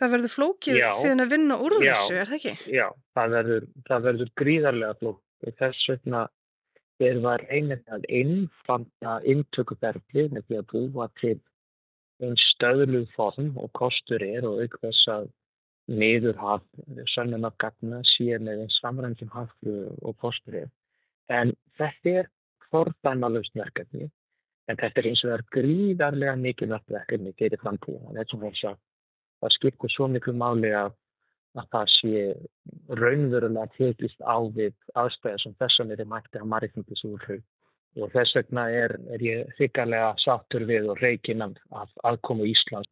Það 0.00 0.12
verður 0.14 0.34
flókið 0.34 0.76
já, 0.80 0.90
síðan 0.96 1.24
að 1.24 1.32
vinna 1.34 1.56
úr 1.60 1.76
já, 1.80 1.94
þessu, 1.94 2.18
er 2.20 2.28
það 2.28 2.36
ekki? 2.38 2.74
Já, 2.76 2.86
það 3.16 3.34
verður, 3.36 3.64
það 3.88 4.04
verður 4.08 4.30
gríðarlega 4.40 4.98
flókið. 5.00 5.54
Þess 5.60 5.88
vegna 5.88 6.22
er 7.00 7.20
það 7.24 7.44
reynið 7.48 7.94
að 7.96 8.06
innfanda 8.20 9.14
intökuferfli 9.32 10.26
með 10.34 10.46
því 10.48 10.58
að 10.60 10.66
búa 10.72 11.06
til 11.20 11.36
einn 12.20 12.36
stöðluð 12.52 13.06
form 13.16 13.54
og 13.60 13.70
kostur 13.76 14.24
er 14.24 14.44
og 14.48 14.60
aukveðs 14.60 15.00
að 15.14 15.30
niður 15.90 16.36
hafð 16.38 17.06
sönnunargagna 17.14 18.02
síðan 18.14 18.46
með 18.46 18.64
einn 18.64 18.74
samrændum 18.76 19.32
hafðu 19.32 19.78
og 20.04 20.18
kostur 20.20 20.60
er. 20.64 20.68
En 21.30 21.52
þetta 21.78 22.14
er 22.22 22.30
fordæmalust 22.70 23.54
verkefni, 23.58 24.08
en 24.70 24.78
þetta 24.78 25.02
er 25.02 25.10
eins 25.10 25.22
og 25.24 25.30
það 25.30 25.36
er 25.36 25.46
gríðarlega 25.56 26.36
mikilvægt 26.40 26.94
verkefni 26.94 27.34
fyrir 27.38 27.62
framtíðan. 27.62 28.10
Þetta 28.16 28.24
er 28.24 28.32
svona 28.32 28.50
að 28.72 28.80
það 29.40 29.54
skipur 29.56 29.94
svo 29.94 30.08
miklu 30.10 30.34
máli 30.36 30.72
að, 30.76 30.92
að 31.58 31.70
það 31.74 31.94
sé 31.96 32.24
raunverulega 33.00 33.70
tekist 33.78 34.20
á 34.22 34.36
við 34.58 34.74
aðstæða 35.00 35.42
sem 35.44 35.56
þessum 35.62 35.94
er 35.94 36.04
mætti 36.12 36.42
að 36.42 36.52
margindis 36.54 37.06
úr 37.08 37.24
hug. 37.28 37.48
Og 37.98 38.12
þess 38.12 38.36
vegna 38.38 38.68
er, 38.70 38.92
er 39.10 39.22
ég 39.24 39.48
þykkarlega 39.58 40.12
sattur 40.22 40.62
við 40.68 40.92
og 40.92 41.00
reikinan 41.02 41.56
af 41.74 41.90
aðkomu 42.06 42.46
Íslands. 42.46 42.90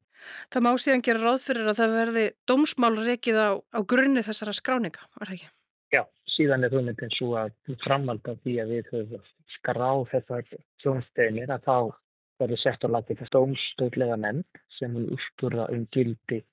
Það 0.51 0.65
má 0.67 0.73
síðan 0.83 1.05
gera 1.07 1.23
ráð 1.23 1.45
fyrir 1.45 1.71
að 1.71 1.79
það 1.79 1.95
verði 2.01 2.25
dómsmál 2.51 2.97
reikið 2.99 3.39
á, 3.39 3.51
á 3.63 3.81
grunni 3.87 4.25
þessara 4.27 4.57
skráninga, 4.59 5.07
var 5.15 5.31
það 5.31 5.37
ekki? 5.37 5.53
Síðan 6.39 6.67
er 6.67 6.75
hugmyndin 6.75 7.15
svo 7.17 7.33
að 7.41 7.55
framvalda 7.83 8.37
því 8.45 8.53
að 8.63 8.75
við 8.75 8.93
höfum 8.93 9.25
skráð 9.57 10.05
þessar 10.13 10.53
sjónsteinir 10.85 11.51
að 11.51 11.65
þá 11.67 11.79
verður 12.39 12.63
sett 12.63 12.85
á 12.87 12.89
lagi 12.95 13.17
þess 13.19 13.33
stómstöðlega 13.33 14.19
nefnd 14.23 14.61
sem 14.79 14.95
vil 14.95 15.09
úrsturða 15.17 15.67
um 15.75 15.87
gildi 15.95 16.45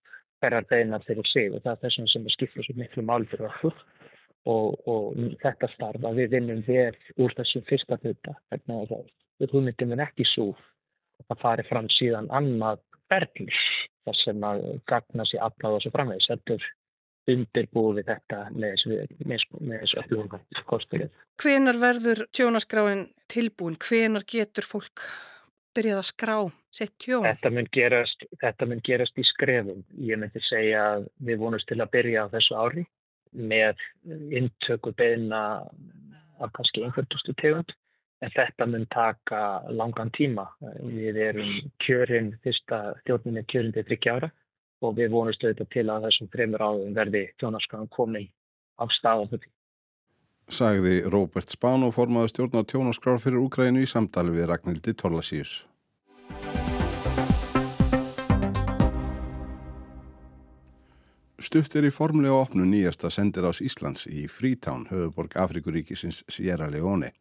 hverjar 0.42 0.66
beinar 0.72 1.06
þeirra 1.06 1.26
sig 1.30 1.54
og 1.54 1.62
það 1.62 1.76
er 1.76 1.84
þessum 1.84 2.10
sem 2.12 2.30
skipur 2.34 2.66
svo 2.66 2.76
miklu 2.80 3.06
mál 3.06 3.28
fyrir 3.30 3.52
okkur 3.52 3.76
og, 4.50 4.88
og 4.90 5.20
þetta 5.44 5.70
starf 5.74 6.08
að 6.10 6.22
við 6.22 6.34
vinnum 6.36 6.64
vel 6.68 6.96
úr 7.22 7.38
þessum 7.38 7.66
fyrsta 7.70 8.00
hluta 8.02 8.36
þannig 8.50 8.96
að 8.98 9.06
við 9.42 9.56
hugmyndin 9.56 9.96
er 9.96 10.06
ekki 10.08 10.28
svo 10.34 10.52
að 11.22 11.30
það 11.30 11.44
fari 11.44 11.68
fram 11.70 11.92
síðan 12.00 12.32
annað 12.34 12.82
berglis 13.12 13.62
þar 14.06 14.20
sem 14.22 14.48
að 14.50 14.66
gagna 14.90 15.26
sér 15.30 15.46
afláða 15.46 15.82
svo 15.84 15.92
framvegis. 15.94 16.28
Þetta 16.30 16.58
er 16.58 16.68
undirbúið 17.32 18.00
við 18.00 18.10
þetta 18.12 18.42
með 18.54 18.82
þessu 18.82 20.02
öllum 20.02 20.34
kosturinn. 20.70 21.14
Hvenar 21.42 21.80
verður 21.82 22.26
tjónaskráin 22.36 23.08
tilbúin? 23.32 23.78
Hvenar 23.82 24.26
getur 24.30 24.68
fólk 24.68 25.04
byrjað 25.76 26.02
að 26.02 26.10
skrá 26.10 26.36
sett 26.76 26.94
tjón? 27.02 27.26
Þetta 27.26 27.52
mun 27.56 27.72
gerast, 27.76 28.28
þetta 28.44 28.70
mun 28.70 28.84
gerast 28.86 29.18
í 29.20 29.26
skrefum. 29.32 29.82
Ég 29.98 30.22
myndi 30.22 30.44
segja 30.48 30.84
að 30.96 31.08
við 31.28 31.42
vonumst 31.42 31.70
til 31.72 31.82
að 31.82 31.92
byrja 31.98 32.28
á 32.30 32.34
þessu 32.36 32.60
ári 32.60 32.86
með 33.36 33.82
intöku 34.32 34.94
beina 34.96 35.42
af 36.40 36.54
kannski 36.56 36.86
einhverjustu 36.86 37.36
tegund 37.42 37.74
en 38.24 38.32
þetta 38.32 38.68
mun 38.70 38.86
taka 38.94 39.42
langan 39.74 40.14
tíma. 40.16 40.48
Við 40.80 41.20
erum 41.26 41.52
kjörinn, 41.84 42.36
fyrsta 42.46 42.96
stjórnum 43.02 43.42
er 43.42 43.48
kjörinn 43.52 43.76
til 43.76 43.88
30 43.90 44.14
ára 44.14 44.32
og 44.84 44.96
við 44.98 45.12
vonumst 45.14 45.44
auðvitað 45.44 45.70
til 45.74 45.86
að 45.90 46.08
þessum 46.08 46.32
fremur 46.34 46.64
áðum 46.66 46.96
verði 46.96 47.24
tjónaskrafum 47.40 47.92
komið 47.94 48.28
af 48.82 48.92
staða 48.98 49.30
þetta. 49.32 49.52
Sagði 50.46 50.98
Róbert 51.10 51.50
Spán 51.50 51.86
og 51.88 51.96
formaði 51.96 52.34
stjórnar 52.34 52.68
tjónaskraf 52.70 53.24
fyrir 53.24 53.42
Úgrænu 53.42 53.82
í 53.82 53.90
samtali 53.90 54.36
við 54.36 54.52
Ragnhildi 54.52 54.94
Torlasíus. 54.94 55.64
Stutt 61.46 61.76
er 61.78 61.86
í 61.86 61.94
formlega 61.94 62.36
opnu 62.42 62.66
nýjasta 62.66 63.12
sendir 63.14 63.46
ás 63.46 63.60
Íslands 63.62 64.08
í 64.10 64.26
Freetown, 64.32 64.88
höfuborg 64.90 65.36
Afrikuríkisins 65.38 66.24
Sierra 66.32 66.70
Leone. 66.72 67.12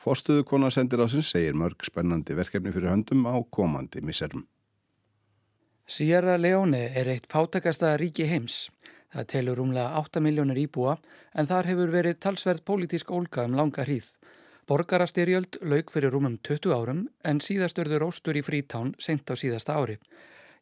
Forstuðu 0.00 0.44
konar 0.44 0.74
sendir 0.74 1.00
ásins 1.00 1.30
segir 1.32 1.56
mörg 1.56 1.84
spennandi 1.86 2.36
verkefni 2.36 2.72
fyrir 2.74 2.92
höndum 2.92 3.24
á 3.24 3.40
komandi 3.48 4.02
misserum. 4.04 4.44
Sierra 5.86 6.38
Leone 6.40 6.86
er 6.96 7.10
eitt 7.12 7.26
fátakasta 7.28 7.90
ríki 8.00 8.24
heims. 8.24 8.70
Það 9.12 9.26
telur 9.28 9.58
rúmlega 9.60 9.98
8 10.00 10.22
miljónir 10.24 10.62
íbúa 10.62 10.94
en 11.36 11.48
þar 11.50 11.68
hefur 11.68 11.92
verið 11.92 12.22
talsverð 12.24 12.62
pólitísk 12.64 13.12
ólka 13.12 13.44
um 13.44 13.52
langa 13.58 13.84
hríð. 13.84 14.06
Borgarastyrjöld 14.64 15.58
lauk 15.60 15.92
fyrir 15.92 16.16
rúmum 16.16 16.38
20 16.40 16.72
árum 16.72 17.04
en 17.20 17.42
síðastörður 17.44 18.06
óstur 18.08 18.40
í 18.40 18.42
frítán 18.46 18.94
senkt 18.96 19.28
á 19.28 19.36
síðasta 19.36 19.76
ári. 19.76 19.98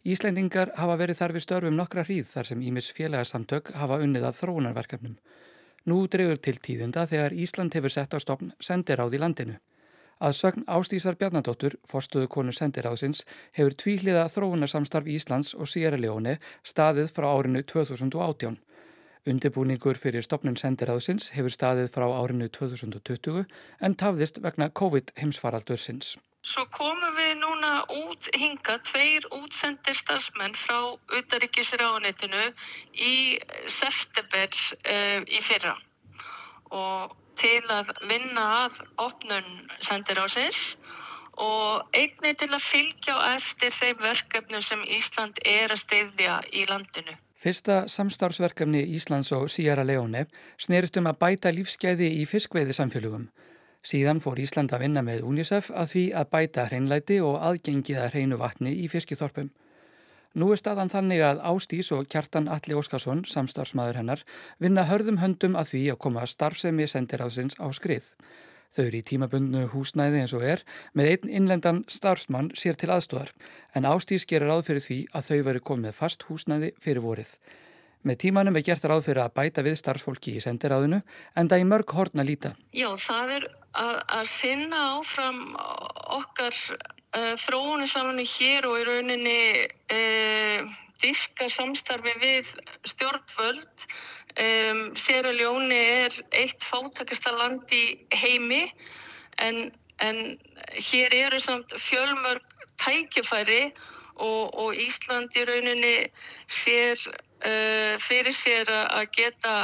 Íslendingar 0.02 0.74
hafa 0.74 0.98
verið 0.98 1.20
þar 1.22 1.36
við 1.36 1.46
störfum 1.46 1.78
nokkra 1.78 2.02
hríð 2.02 2.26
þar 2.26 2.50
sem 2.50 2.66
Ímis 2.66 2.90
félagsamtök 2.90 3.70
hafa 3.78 4.02
unnið 4.02 4.26
að 4.26 4.40
þróunarverkefnum. 4.42 5.18
Nú 5.86 6.02
drefur 6.10 6.42
til 6.42 6.58
tíðinda 6.58 7.06
þegar 7.06 7.38
Ísland 7.38 7.78
hefur 7.78 7.94
sett 7.94 8.10
á 8.10 8.18
stopn 8.18 8.50
sendiráð 8.58 9.14
í 9.14 9.22
landinu. 9.22 9.62
Að 10.22 10.36
sögn 10.38 10.66
Ástísar 10.70 11.16
Bjarnadóttur, 11.18 11.74
forstuðu 11.82 12.28
konu 12.30 12.52
sendiráðsins, 12.54 13.24
hefur 13.58 13.74
tvíhliða 13.74 14.28
þróunarsamstarf 14.30 15.08
Íslands 15.10 15.48
og 15.58 15.66
Sierra 15.66 15.98
Leone 15.98 16.36
staðið 16.62 17.08
frá 17.16 17.26
árinu 17.26 17.64
2018. 17.66 18.60
Undibúningur 19.26 19.98
fyrir 19.98 20.22
stopnun 20.22 20.58
sendiráðsins 20.60 21.32
hefur 21.34 21.54
staðið 21.54 21.90
frá 21.96 22.06
árinu 22.06 22.46
2020 22.54 23.48
en 23.82 23.96
tafðist 23.98 24.38
vegna 24.44 24.68
COVID 24.70 25.10
heimsfaraldursins. 25.18 26.14
Svo 26.46 26.68
komum 26.74 27.18
við 27.18 27.34
núna 27.38 27.72
út 27.90 28.28
hinga 28.38 28.78
tveir 28.86 29.26
útsendir 29.34 29.98
stafsmenn 29.98 30.54
frá 30.58 30.94
utaríkisráðanetinu 31.18 32.44
í 32.94 33.14
september 33.66 34.54
uh, 34.86 35.18
í 35.26 35.42
fyrra 35.42 35.74
og 36.70 37.18
til 37.42 37.62
að 37.74 37.90
vinna 38.08 38.44
að 38.64 38.78
opnun 39.02 39.48
sendirásins 39.82 40.76
og 41.42 41.88
einnig 41.96 42.38
til 42.38 42.50
að 42.52 42.64
fylgja 42.64 43.16
á 43.18 43.34
eftir 43.34 43.72
þeim 43.74 44.00
verkefnum 44.02 44.64
sem 44.64 44.82
Ísland 44.86 45.40
er 45.44 45.72
að 45.72 45.82
steyðja 45.82 46.40
í 46.52 46.66
landinu. 46.68 47.16
Fyrsta 47.42 47.88
samstarfsverkefni 47.90 48.84
Íslands 48.94 49.32
og 49.34 49.48
Sierra 49.50 49.82
Leone 49.82 50.28
snerist 50.60 50.98
um 51.00 51.08
að 51.10 51.18
bæta 51.24 51.50
lífskeiði 51.50 52.12
í 52.20 52.26
fiskveiði 52.30 52.76
samfélugum. 52.76 53.24
Síðan 53.82 54.20
fór 54.22 54.38
Ísland 54.38 54.70
að 54.70 54.84
vinna 54.84 55.02
með 55.02 55.24
UNICEF 55.26 55.72
að 55.74 55.88
því 55.94 56.04
að 56.20 56.28
bæta 56.36 56.68
hreinlæti 56.68 57.18
og 57.26 57.40
aðgengiða 57.42 58.12
hreinu 58.12 58.38
vatni 58.38 58.76
í 58.84 58.86
fiskithorpum. 58.92 59.50
Nú 60.32 60.48
er 60.52 60.60
staðan 60.60 60.88
þannig 60.88 61.20
að 61.26 61.42
Ástís 61.44 61.90
og 61.92 62.06
Kjartan 62.08 62.46
Alli 62.48 62.76
Óskarsson, 62.78 63.26
samstarfsmaður 63.28 63.98
hennar, 64.00 64.22
vinna 64.62 64.86
hörðum 64.88 65.18
höndum 65.20 65.58
að 65.60 65.74
því 65.74 65.82
að 65.92 65.98
koma 66.06 66.24
starfsemi 66.24 66.86
sendiráðsins 66.88 67.58
á 67.60 67.68
skrið. 67.76 68.14
Þau 68.72 68.84
eru 68.86 69.00
í 69.02 69.04
tímabundnu 69.04 69.66
húsnæði 69.74 70.22
eins 70.22 70.32
og 70.32 70.46
er 70.48 70.62
með 70.96 71.10
einn 71.10 71.34
innlendan 71.40 71.82
starfsmann 71.92 72.48
sér 72.56 72.78
til 72.80 72.88
aðstóðar 72.94 73.34
en 73.76 73.88
Ástís 73.90 74.24
gerir 74.24 74.48
ráð 74.48 74.70
fyrir 74.70 74.86
því 74.86 74.98
að 75.12 75.28
þau 75.28 75.42
veri 75.50 75.62
komið 75.68 75.98
fast 75.98 76.24
húsnæði 76.30 76.72
fyrir 76.80 77.04
vorið. 77.04 77.34
Með 78.08 78.18
tímanum 78.24 78.56
er 78.56 78.64
gert 78.66 78.88
ráð 78.88 79.04
fyrir 79.10 79.20
að 79.26 79.34
bæta 79.36 79.62
við 79.62 79.76
starfsfólki 79.78 80.38
í 80.38 80.40
sendiráðinu 80.42 81.02
en 81.36 81.52
það 81.52 81.60
í 81.62 81.68
mörg 81.68 81.92
hortna 81.92 82.24
líta. 82.24 82.54
Já, 82.72 82.88
það 82.96 83.36
er 83.36 83.46
að, 83.76 83.94
að 84.16 84.24
sinna 84.32 84.80
áfram 84.96 85.44
okkar 86.16 86.56
uh, 87.16 87.34
þróunu 87.40 87.88
saman 87.90 88.20
hér 88.24 88.66
og 88.68 88.80
í 88.80 88.86
rauninni 88.88 89.42
uh, 89.94 90.72
dyrka 91.02 91.48
samstarfi 91.50 92.14
við 92.22 92.52
stjórnvöld. 92.88 93.86
Um, 94.40 94.84
Sera 94.96 95.32
Ljóni 95.36 95.76
er 95.76 96.14
eitt 96.32 96.64
fátakasta 96.64 97.34
land 97.36 97.68
í 97.76 97.98
heimi 98.16 98.62
en, 99.44 99.66
en 100.00 100.20
hér 100.72 101.12
eru 101.26 101.40
samt 101.42 101.74
fjölmörg 101.76 102.46
tækifæri 102.80 103.74
og, 104.16 104.54
og 104.56 104.78
Ísland 104.80 105.36
í 105.36 105.44
rauninni 105.44 105.96
sér 106.48 106.96
uh, 107.10 107.98
fyrir 108.00 108.32
sér 108.32 108.72
að 108.72 109.10
geta 109.18 109.58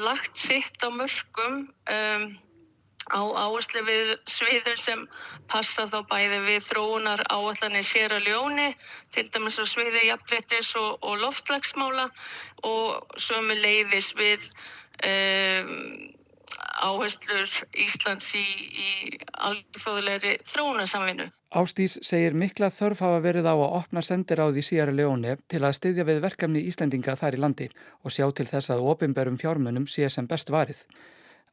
lagt 0.00 0.38
sitt 0.40 0.80
á 0.82 0.88
mörgum 0.88 1.66
um, 1.68 2.26
á 3.12 3.22
áherslu 3.22 3.82
við 3.86 4.12
sviður 4.30 4.80
sem 4.80 5.04
passa 5.50 5.86
þá 5.90 5.98
bæði 6.10 6.40
við 6.48 6.66
þróunar 6.66 7.22
áallanir 7.30 7.86
sér 7.86 8.16
að 8.16 8.28
ljóni, 8.30 8.68
til 9.14 9.28
dæmis 9.30 9.60
á 9.62 9.64
sviði 9.68 10.08
jafnbrettis 10.08 10.74
og, 10.80 10.98
og 11.02 11.20
loftlagsmála 11.22 12.10
og 12.66 13.18
sömu 13.20 13.58
leiðis 13.62 14.12
við 14.18 14.50
um, 15.06 16.12
áherslur 16.82 17.50
Íslands 17.78 18.28
í, 18.36 18.44
í 18.44 18.90
alþjóðleiri 19.32 20.36
þróunarsamvinnu. 20.46 21.30
Ástís 21.56 21.96
segir 22.04 22.34
mikla 22.36 22.68
þörf 22.74 23.00
hafa 23.04 23.20
verið 23.24 23.46
á 23.48 23.54
að 23.54 23.76
opna 23.80 24.02
sendiráð 24.04 24.58
í 24.60 24.64
Sierra 24.66 24.92
Leone 24.92 25.36
til 25.48 25.62
að 25.64 25.76
styðja 25.78 26.06
við 26.08 26.22
verkefni 26.24 26.64
Íslendinga 26.68 27.16
þar 27.16 27.38
í 27.38 27.42
landi 27.42 27.68
og 28.02 28.12
sjá 28.12 28.26
til 28.34 28.48
þess 28.50 28.74
að 28.74 28.84
ofinberum 28.92 29.38
fjármunum 29.40 29.86
sé 29.90 30.10
sem 30.10 30.26
best 30.28 30.50
varið. 30.52 30.82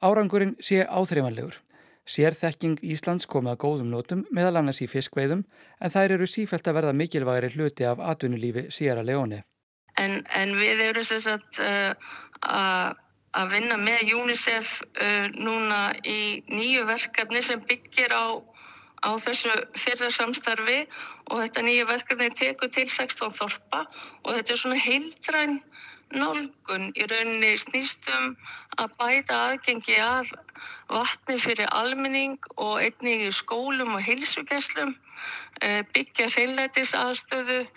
Árangurinn 0.04 0.58
sé 0.60 0.84
áþreifanlegur. 0.84 1.62
Sérþekking 2.04 2.82
Íslands 2.84 3.24
komið 3.32 3.54
að 3.54 3.62
góðum 3.64 3.92
nótum 3.94 4.26
meðal 4.36 4.60
annars 4.60 4.82
í 4.84 4.90
fiskveiðum 4.92 5.46
en 5.80 5.94
þær 5.94 6.18
eru 6.18 6.28
sífælt 6.28 6.68
að 6.68 6.78
verða 6.80 6.96
mikilvægri 7.00 7.54
hluti 7.56 7.88
af 7.88 8.02
atvinnulífi 8.04 8.66
Sierra 8.76 9.06
Leone. 9.08 9.46
En, 10.02 10.20
en 10.36 10.52
við 10.60 10.82
erum 10.90 11.06
sérstaklega 11.08 11.94
uh, 12.44 12.92
að 13.40 13.54
vinna 13.56 13.78
með 13.80 14.12
UNICEF 14.18 14.74
uh, 14.84 15.30
núna 15.38 15.94
í 16.04 16.44
nýju 16.52 16.84
verkefni 16.92 17.44
sem 17.46 17.64
byggir 17.70 18.12
á, 18.12 18.36
á 19.08 19.10
þessu 19.24 19.56
fyrra 19.80 20.12
samstarfi 20.12 20.82
og 21.32 21.46
þetta 21.46 21.64
nýju 21.70 21.88
verkefni 21.94 22.30
tekur 22.36 22.74
til 22.76 22.90
16 22.90 23.38
þorpa 23.40 23.86
og 24.26 24.36
þetta 24.36 24.58
er 24.58 24.64
svona 24.66 24.84
heildræn 24.84 25.62
nálgun 26.16 26.92
í 26.98 27.06
rauninni 27.10 27.54
snýstum 27.62 28.36
að 28.82 28.94
bæta 29.00 29.40
aðgengi 29.50 29.98
að 30.02 30.34
vatni 30.92 31.38
fyrir 31.42 31.72
almenning 31.74 32.38
og 32.56 32.82
einnig 32.82 33.26
í 33.28 33.32
skólum 33.34 33.96
og 33.98 34.06
heilsugesslum, 34.06 34.94
eh, 35.62 35.82
byggja 35.94 36.30
hreinlætis 36.36 36.94
aðstöðu, 36.98 37.68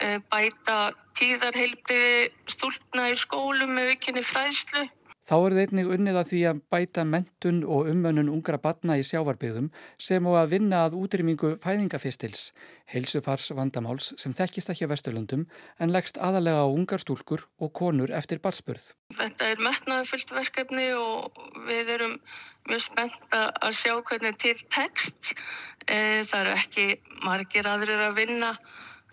eh, 0.00 0.18
bæta 0.32 0.92
tíðarheilbriði 1.18 2.32
stúlna 2.48 3.10
í 3.12 3.16
skólum 3.18 3.76
með 3.76 3.92
vikinni 3.94 4.24
fræðslu 4.24 4.88
Þá 5.22 5.34
er 5.38 5.54
það 5.54 5.60
einnig 5.62 5.90
unnið 5.94 6.16
að 6.18 6.30
því 6.32 6.38
að 6.50 6.60
bæta 6.74 7.02
mentun 7.06 7.60
og 7.62 7.90
umönnun 7.92 8.30
ungra 8.32 8.58
batna 8.58 8.96
í 8.98 9.04
sjávarbyggðum 9.06 9.68
sem 10.02 10.26
og 10.26 10.34
að 10.40 10.50
vinna 10.56 10.80
að 10.82 10.96
útrýmingu 10.98 11.52
fæðingafistils, 11.62 12.48
heilsufars 12.90 13.52
vandamáls 13.54 14.10
sem 14.18 14.34
þekkist 14.34 14.72
ekki 14.74 14.88
að 14.88 14.96
Vesturlundum 14.96 15.46
en 15.78 15.94
leggst 15.94 16.18
aðalega 16.18 16.66
á 16.66 16.74
ungar 16.74 17.04
stúlkur 17.04 17.46
og 17.62 17.70
konur 17.70 18.10
eftir 18.10 18.42
barspurð. 18.42 18.90
Þetta 19.14 19.52
er 19.52 19.62
metnaðafullt 19.62 20.34
verkefni 20.34 20.90
og 20.98 21.38
við 21.70 21.94
erum 22.00 22.18
mjög 22.66 22.86
spennt 22.90 23.36
að 23.38 23.78
sjá 23.78 23.94
hvernig 24.02 24.42
til 24.42 24.56
text. 24.74 25.36
Eh, 25.86 26.26
það 26.26 26.40
eru 26.40 26.56
ekki 26.58 26.88
margir 27.22 27.70
aðrir 27.70 28.08
að 28.10 28.18
vinna 28.18 28.56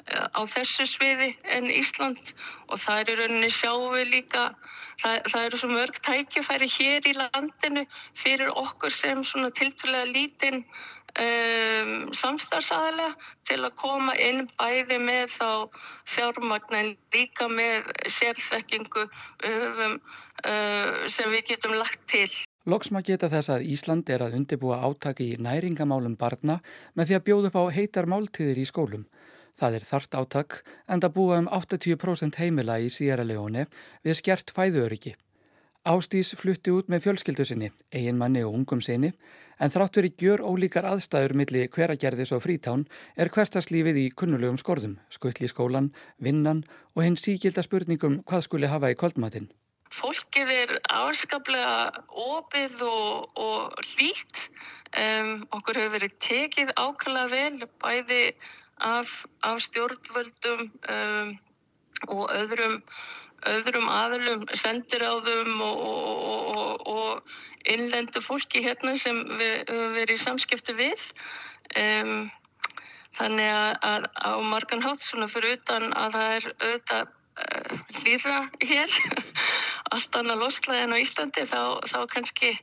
á 0.09 0.41
þessu 0.49 0.85
sviði 0.89 1.31
en 1.55 1.69
Ísland 1.71 2.33
og 2.67 2.79
það 2.81 3.01
er 3.01 3.11
í 3.11 3.17
rauninni 3.19 3.49
sjáum 3.53 3.93
við 3.95 4.13
líka 4.15 4.45
það, 5.01 5.17
það 5.31 5.43
eru 5.47 5.59
svo 5.61 5.71
mörg 5.73 5.99
tækifæri 6.05 6.69
hér 6.75 7.09
í 7.09 7.17
landinu 7.17 7.85
fyrir 8.17 8.53
okkur 8.53 8.93
sem 8.93 9.23
svona 9.27 9.51
tilturlega 9.55 10.09
lítinn 10.09 10.63
um, 11.17 12.09
samstarfsaðalega 12.15 13.13
til 13.49 13.59
að 13.63 13.75
koma 13.79 14.15
inn 14.21 14.45
bæði 14.59 14.99
með 15.01 15.33
þá 15.37 15.49
fjármagnin 16.09 16.93
líka 17.15 17.49
með 17.51 17.89
sérþekkingu 18.17 19.05
um, 19.05 19.97
uh, 20.45 21.07
sem 21.11 21.31
við 21.33 21.53
getum 21.53 21.77
lagt 21.79 22.01
til. 22.11 22.29
Loksma 22.69 23.01
geta 23.05 23.29
þess 23.31 23.49
að 23.55 23.69
Ísland 23.71 24.09
er 24.13 24.25
að 24.25 24.35
undibúa 24.37 24.81
átaki 24.85 25.31
í 25.33 25.39
næringamálum 25.41 26.17
barna 26.19 26.59
með 26.93 27.09
því 27.09 27.17
að 27.17 27.25
bjóða 27.29 27.49
upp 27.49 27.57
á 27.57 27.63
heitar 27.79 28.09
máltíðir 28.11 28.59
í 28.61 28.67
skólum. 28.67 29.07
Það 29.59 29.75
er 29.75 29.85
þart 29.87 30.15
áttak 30.15 30.59
en 30.87 31.01
það 31.03 31.15
búa 31.17 31.39
um 31.41 31.49
80% 31.51 32.37
heimila 32.39 32.77
í 32.79 32.87
Sierra 32.93 33.25
Leone 33.27 33.65
við 34.05 34.21
skjert 34.21 34.53
fæðuöryggi. 34.55 35.17
Ástís 35.89 36.33
flutti 36.35 36.71
út 36.75 36.89
með 36.91 37.05
fjölskyldu 37.05 37.45
sinni, 37.47 37.69
eigin 37.95 38.17
manni 38.19 38.41
og 38.43 38.53
ungum 38.53 38.81
sinni, 38.83 39.13
en 39.59 39.71
þrátt 39.71 39.95
verið 39.99 40.23
gjör 40.23 40.43
ólíkar 40.43 40.85
aðstæður 40.85 41.33
millir 41.39 41.71
hveragerðis 41.71 42.33
og 42.35 42.43
frítán 42.43 42.83
er 43.15 43.31
hverstarslífið 43.31 44.01
í 44.01 44.09
kunnulegum 44.11 44.59
skorðum, 44.59 44.97
skuttli 45.09 45.47
skólan, 45.47 45.89
vinnan 46.19 46.65
og 46.95 47.03
hinn 47.07 47.17
síkilda 47.19 47.63
spurningum 47.63 48.19
hvað 48.27 48.45
skuli 48.47 48.71
hafa 48.71 48.91
í 48.91 48.99
kvöldmatinn. 48.99 49.49
Fólkið 49.89 50.51
er 50.53 50.75
afskaplega 50.93 52.03
opið 52.11 52.83
og, 52.85 53.39
og 53.39 53.79
hlýtt. 53.95 54.45
Um, 54.93 55.47
okkur 55.55 55.79
hefur 55.79 55.95
verið 55.95 56.15
tekið 56.21 56.75
ákala 56.77 57.25
vel, 57.31 57.63
bæði 57.81 58.23
af, 58.79 59.25
af 59.43 59.61
stjórnvöldum 59.61 60.71
um, 60.89 61.31
og 62.07 62.31
öðrum, 62.31 62.79
öðrum 63.49 63.87
aðlum, 63.91 64.45
sendiráðum 64.55 65.61
og, 65.63 65.85
og, 66.55 66.87
og 66.87 67.69
innlendu 67.69 68.21
fólki 68.23 68.63
hérna 68.63 68.95
sem 68.97 69.21
við 69.39 69.55
höfum 69.69 69.95
verið 69.97 70.15
í 70.15 70.23
samskipti 70.23 70.75
við. 70.79 71.05
Um, 71.79 72.29
þannig 73.19 73.51
að, 73.51 73.71
að 73.83 74.05
á 74.15 74.31
margan 74.47 74.83
hátt 74.83 75.03
svona 75.03 75.27
fyrir 75.31 75.57
utan 75.57 75.91
að 75.91 76.15
það 76.15 76.35
er 76.35 76.47
auðvitað 76.53 77.09
uh, 77.43 77.73
hlýra 77.99 78.37
hér, 78.63 78.95
allt 79.93 80.19
annað 80.19 80.43
losla 80.45 80.79
en 80.83 80.95
á 80.95 80.97
Íslandi 81.01 81.45
þá, 81.49 81.61
þá 81.91 81.99
kannski 82.13 82.53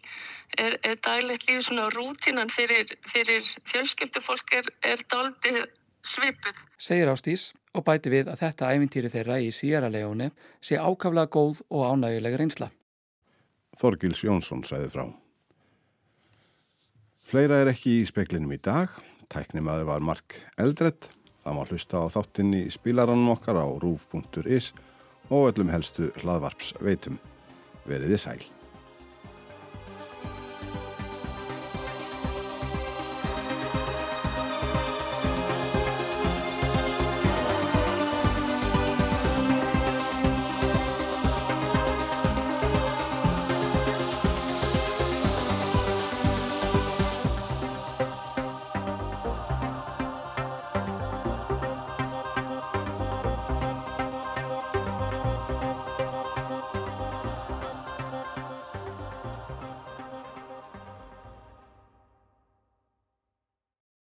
er, 0.56 0.78
er 0.82 0.96
daglegt 1.04 1.48
líf 1.48 1.66
svona 1.66 1.88
rútinan 1.94 2.52
fyrir, 2.52 2.92
fyrir 3.10 3.44
fjölskyldufólk 3.68 4.56
er, 4.60 4.70
er 4.86 5.02
daldið 5.12 5.64
svipuð. 6.06 6.62
Segir 6.78 7.10
Ástís 7.12 7.50
og 7.76 7.84
bæti 7.86 8.12
við 8.12 8.30
að 8.32 8.42
þetta 8.44 8.70
æfintýri 8.72 9.12
þeirra 9.12 9.38
í 9.42 9.52
Sierra 9.54 9.90
Leone 9.92 10.30
sé 10.64 10.78
ákaflega 10.78 11.30
góð 11.32 11.62
og 11.68 11.86
ánægulega 11.90 12.40
reynsla. 12.40 12.70
Þorgils 13.76 14.24
Jónsson 14.24 14.64
sæði 14.64 14.90
frá. 14.94 15.04
Fleira 17.26 17.60
er 17.60 17.72
ekki 17.72 17.98
í 18.00 18.08
speklinum 18.08 18.54
í 18.54 18.60
dag. 18.62 18.92
Tæknimaður 19.32 19.88
var 19.90 20.04
Mark 20.06 20.40
Eldredd. 20.62 21.10
Það 21.42 21.56
má 21.58 21.62
hlusta 21.66 22.02
á 22.02 22.06
þáttinn 22.14 22.54
í 22.58 22.64
spilaranum 22.70 23.34
okkar 23.34 23.58
á 23.58 23.66
rúf.is 23.66 24.72
og 25.30 25.50
öllum 25.50 25.72
helstu 25.74 26.12
hlaðvarps 26.22 26.72
veitum. 26.82 27.18
Veriði 27.86 28.18
sæl. 28.22 28.55